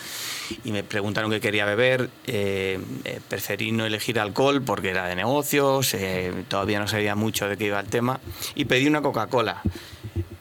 [0.62, 2.10] y me preguntaron qué quería beber.
[2.26, 5.96] Eh, eh, preferí no elegir alcohol porque era de negocios,
[6.48, 8.20] todavía no sabía mucho de qué iba el tema,
[8.54, 9.62] y pedí una Coca-Cola.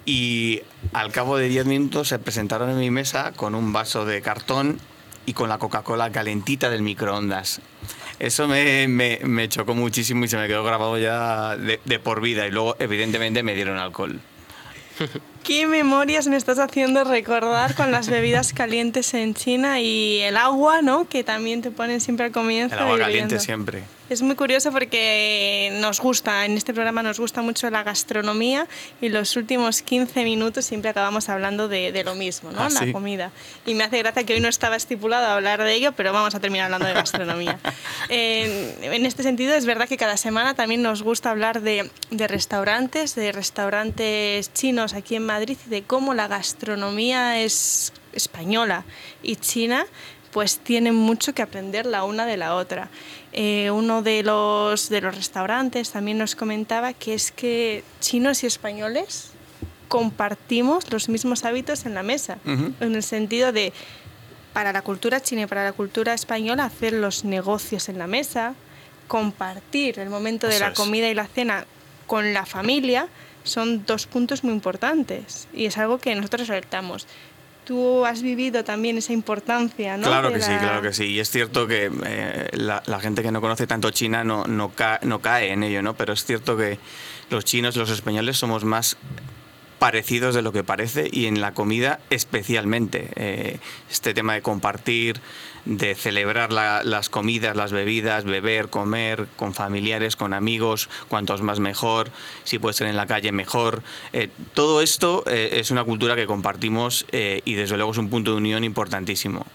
[0.06, 4.22] Y al cabo de 10 minutos se presentaron en mi mesa con un vaso de
[4.22, 4.80] cartón
[5.26, 7.62] y con la Coca-Cola calentita del microondas.
[8.24, 12.22] Eso me, me, me, chocó muchísimo y se me quedó grabado ya de, de por
[12.22, 12.48] vida.
[12.48, 14.22] Y luego, evidentemente, me dieron alcohol.
[15.44, 20.82] ¿Qué memorias me estás haciendo recordar con las bebidas calientes en China y el agua,
[20.82, 21.10] ¿no?
[21.10, 22.76] Que también te ponen siempre al comienzo.
[22.76, 23.84] El agua caliente siempre.
[24.10, 28.68] Es muy curioso porque nos gusta, en este programa nos gusta mucho la gastronomía
[29.02, 32.62] y los últimos 15 minutos siempre acabamos hablando de, lo mismo, ¿no?
[32.62, 33.32] Ah, la comida.
[33.66, 36.40] Y me hace gracia que hoy no estaba estipulado hablar de ello, pero vamos a
[36.40, 37.60] terminar hablando de gastronomía.
[38.10, 43.16] en, este sentido, es verdad que cada semana también nos gusta hablar de, de restaurantes,
[43.16, 48.86] de restaurantes chinos aquí en Madrid y de cómo la gastronomía es española
[49.22, 49.86] y china
[50.32, 52.90] pues tienen mucho que aprender la una de la otra.
[53.34, 58.48] Eh, uno de los, de los restaurantes también nos comentaba que es que chinos y
[58.48, 59.30] españoles
[59.88, 63.74] compartimos los mismos hábitos en la mesa, en el sentido de,
[64.52, 68.56] para la cultura china y para la cultura española, hacer los negocios en la mesa,
[69.08, 71.68] compartir el momento de la comida y la cena
[72.08, 73.08] con la familia,
[73.44, 77.08] son dos puntos muy importantes y es algo que nosotros alertamos
[77.64, 80.08] tú has vivido también esa importancia, ¿no?
[80.08, 81.06] Claro que sí, claro que sí.
[81.06, 84.72] Y es cierto que eh, la, gente que no conoce tanto China no, no,
[85.02, 85.96] no cae en ello, ¿no?
[85.96, 86.78] Pero es cierto que
[87.30, 88.98] los chinos y los españoles somos más
[89.84, 93.10] parecidos de lo que parece y en la comida especialmente.
[93.18, 93.60] Eh,
[93.92, 95.20] este tema de compartir,
[95.66, 102.12] de celebrar las comidas, las bebidas, beber, comer con familiares, con amigos, cuantos más mejor,
[102.46, 103.84] si puede ser en la calle mejor.
[104.14, 108.32] Eh, todo esto eh, es una cultura que compartimos y desde luego es un punto
[108.32, 109.46] de unión importantísimo.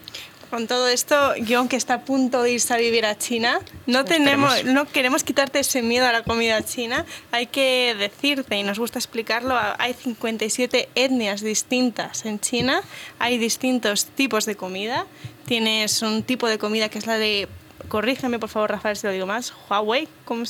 [0.49, 4.03] Con todo esto, John, que está a punto de irse a vivir a China, no,
[4.03, 7.05] tenemos, no queremos quitarte ese miedo a la comida china.
[7.31, 12.81] Hay que decirte, y nos gusta explicarlo, hay 57 etnias distintas en China,
[13.19, 15.05] hay distintos tipos de comida.
[15.45, 17.47] Tienes un tipo de comida que es la de,
[17.87, 20.45] corrígeme por favor, Rafael, si lo digo más, Huawei, como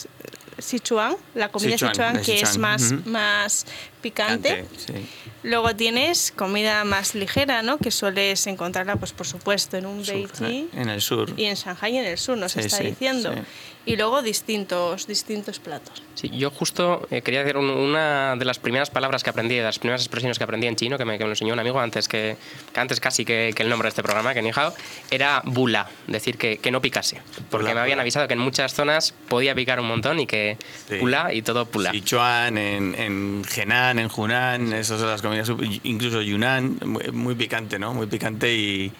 [0.61, 3.65] Sichuan, la comida Sichuan, que es más, más
[4.01, 4.65] picante.
[5.43, 7.77] Luego tienes comida más ligera, ¿no?
[7.77, 10.67] Que sueles encontrarla, pues por supuesto, en un Beijing.
[10.73, 11.33] En el sur.
[11.37, 13.33] Y en Shanghai en el sur, nos está diciendo.
[13.85, 16.03] Y luego distintos, distintos platos.
[16.13, 19.79] Sí, yo justo eh, quería decir una de las primeras palabras que aprendí, de las
[19.79, 22.37] primeras expresiones que aprendí en chino, que me, que me enseñó un amigo antes que,
[22.75, 24.73] antes casi que, el nombre de este programa, que ni hao,
[25.11, 27.21] era bula, decir que, que no picase.
[27.49, 30.57] Porque me habían avisado que en muchas zonas podía picar un montón y que
[30.99, 31.91] bula y todo pula.
[31.91, 35.49] Sichuan, en, en Henan, en Hunan, esas son las comidas,
[35.83, 36.79] incluso Yunnan,
[37.13, 37.93] muy, picante, ¿no?
[37.93, 38.91] Muy picante y,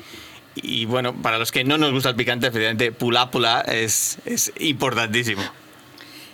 [0.64, 4.51] y, bueno, para los que no nos gusta el picante, efectivamente, pula pula es, es
[4.60, 5.41] importantísimo.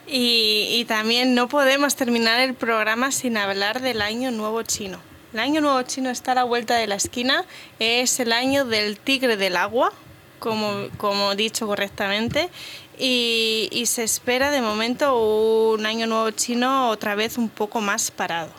[0.08, 5.00] Y, y, también no podemos terminar el programa sin hablar del Año Nuevo Chino.
[5.34, 7.44] El Año Nuevo Chino está a la vuelta de la esquina,
[7.80, 9.92] es el año del tigre del agua,
[10.40, 12.50] como, como dicho correctamente,
[12.98, 15.18] y, y, se espera de momento
[15.74, 18.52] un año nuevo chino otra vez un poco más parado.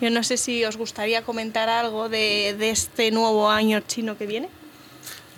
[0.00, 4.26] Yo no sé si os gustaría comentar algo de, de, este nuevo año chino que
[4.26, 4.48] viene.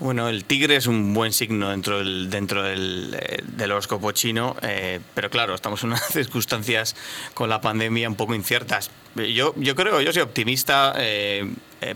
[0.00, 4.56] Bueno, el tigre es un buen signo dentro del, dentro del, eh, del horóscopo chino,
[4.62, 6.96] eh, pero claro, estamos en unas circunstancias
[7.34, 8.90] con la pandemia un poco inciertas.
[9.14, 10.94] Yo, yo creo, yo soy optimista.
[10.96, 11.52] Eh,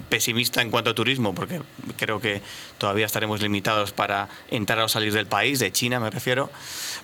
[0.09, 1.61] pesimista en cuanto a turismo, porque
[1.99, 2.41] creo que
[2.79, 6.51] todavía estaremos limitados para entrar o salir del país, de China me refiero,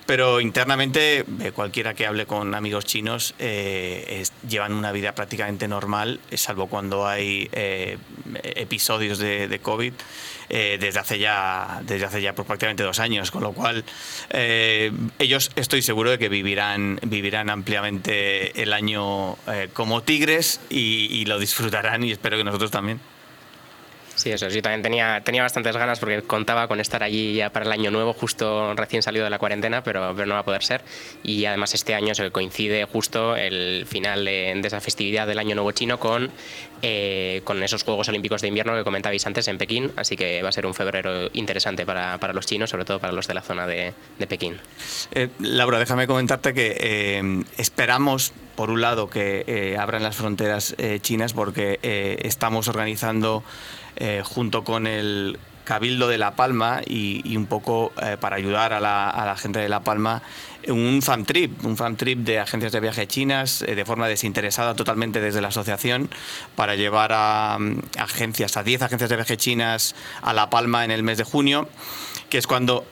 [0.07, 1.23] pero internamente
[1.53, 7.51] cualquiera que hable con amigos chinos eh, llevan una vida prácticamente normal, salvo cuando hay
[8.55, 9.93] episodios de COVID.
[10.51, 13.85] Desde hace ya desde hace ya pues, prácticamente dos años con lo cual
[15.19, 19.37] ellos estoy seguro de que vivirán vivirán ampliamente el año
[19.73, 22.99] como tigres y lo disfrutarán y espero que nosotros también.
[24.15, 27.65] Sí, eso, yo también tenía, tenía bastantes ganas porque contaba con estar allí ya para
[27.65, 30.63] el año nuevo, justo recién salido de la cuarentena, pero, pero no va a poder
[30.63, 30.81] ser.
[31.23, 35.71] Y además este año se coincide justo el final de, esa festividad del Año Nuevo
[35.71, 36.29] Chino con,
[36.81, 40.49] eh, con esos Juegos Olímpicos de Invierno que comentabais antes en Pekín, así que va
[40.49, 43.41] a ser un febrero interesante para, para los chinos, sobre todo para los de la
[43.41, 44.57] zona de, de Pekín.
[45.13, 50.75] Eh, Laura, déjame comentarte que eh, esperamos por un lado, que eh, abran las fronteras
[50.77, 53.43] eh, chinas porque eh, estamos organizando
[54.23, 59.59] junto con el Cabildo de La Palma y, un poco para ayudar a la, gente
[59.59, 60.21] de La Palma
[60.67, 65.21] un fan trip, un fan trip de agencias de viaje chinas de forma desinteresada totalmente
[65.21, 66.09] desde la asociación
[66.55, 67.59] para llevar a, a
[67.99, 71.69] agencias, a 10 agencias de viaje chinas a La Palma en el mes de junio,
[72.29, 72.85] que es cuando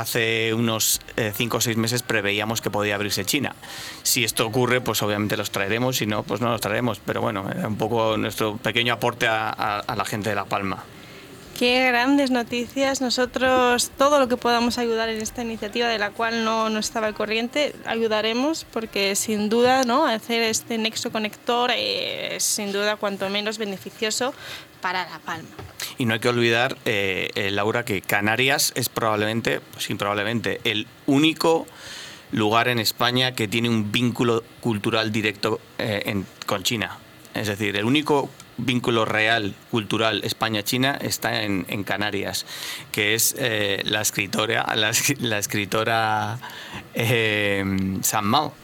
[0.00, 3.54] hace unos 5 o 6 meses preveíamos que podía abrirse China.
[4.02, 7.00] Si esto ocurre, pues obviamente los traeremos, si no, pues no los traeremos.
[7.04, 10.84] Pero bueno, era un poco nuestro pequeño aporte a la gente de La Palma.
[11.56, 13.00] Qué grandes noticias.
[13.00, 17.06] Nosotros todo lo que podamos ayudar en esta iniciativa de la cual no, no estaba
[17.06, 20.06] al corriente, ayudaremos porque sin duda ¿no?
[20.06, 24.34] hacer este nexo conector es sin duda cuanto menos beneficioso
[24.82, 25.48] para La Palma.
[25.96, 30.86] Y no hay que olvidar, eh, eh, Laura, que Canarias es probablemente, pues probablemente, el
[31.06, 31.66] único
[32.32, 36.98] lugar en España que tiene un vínculo cultural directo eh, con China.
[37.32, 38.28] Es decir, el único
[38.58, 42.46] vínculo real, cultural, España-China está en, Canarias,
[42.92, 44.90] que es eh, la escritora, la,
[45.38, 46.38] escritora
[46.94, 47.64] eh,
[48.02, 48.54] San Mao.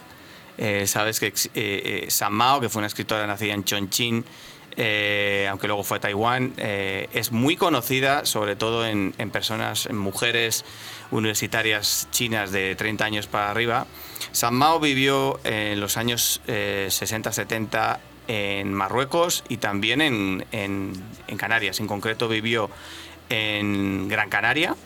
[0.59, 4.24] Eh, sabes que San Mao, que fue una escritora nacida en Chongqing,
[5.49, 10.64] aunque luego fue a Taiwán, es muy conocida sobre todo en, personas, mujeres
[11.11, 13.86] universitarias chinas de 30 años para arriba.
[14.32, 17.99] San Mao vivió en los años 60-70
[18.29, 20.93] en Marruecos y también en, en,
[21.37, 21.81] Canarias.
[21.81, 22.70] En concreto vivió
[23.29, 24.77] en Gran Canaria,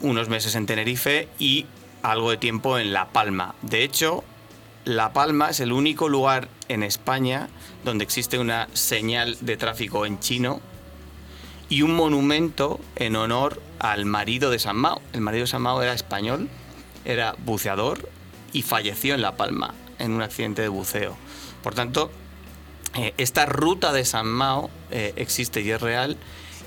[0.00, 1.66] unos meses en Tenerife y
[2.02, 3.54] algo de tiempo en La Palma.
[3.62, 4.24] De hecho,
[4.84, 7.48] La Palma es el único lugar en España
[7.84, 10.60] donde existe una señal de tráfico en chino
[11.68, 15.00] y un monumento en honor al marido de San Mao.
[15.12, 16.48] El marido de San Mao era español,
[17.04, 18.08] era buceador
[18.52, 21.16] y falleció en La Palma en un accidente de buceo.
[21.62, 22.10] Por tanto,
[22.96, 26.16] Eh, esta ruta de San Mao eh, existe y es real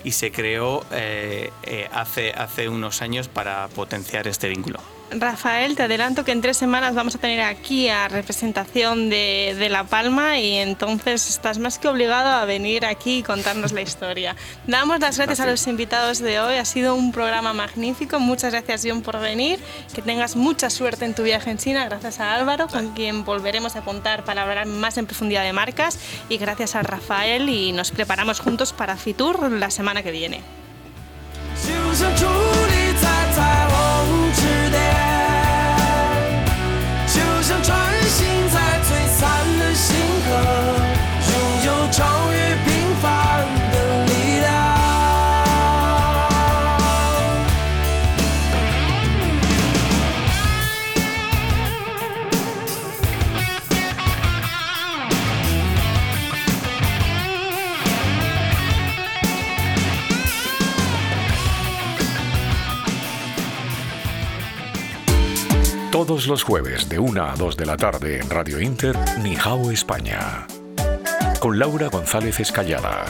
[0.04, 1.52] y se creó eh,
[1.92, 4.80] hace, hace unos años para potenciar este vínculo.
[5.12, 9.70] Rafael, te adelanto que en tres semanas vamos a tener aquí a representación de, de,
[9.70, 14.36] La Palma y entonces estás más que obligado a venir aquí y contarnos la historia.
[14.68, 18.84] Damos las gracias a los invitados de hoy, ha sido un programa magnífico, muchas gracias
[18.86, 19.60] John por venir,
[19.94, 23.76] que tengas mucha suerte en tu viaje en China, gracias a Álvaro, con quien volveremos
[23.76, 26.00] a contar para hablar más en profundidad de marcas.
[26.30, 30.42] Y gracias a Rafael y nos preparamos juntos para Fitur la semana que viene.
[40.28, 40.87] go.
[65.98, 70.46] Todos los jueves de 1 a 2 de la tarde en Radio Inter, Nijao España.
[71.40, 73.04] Con Laura González Escallada.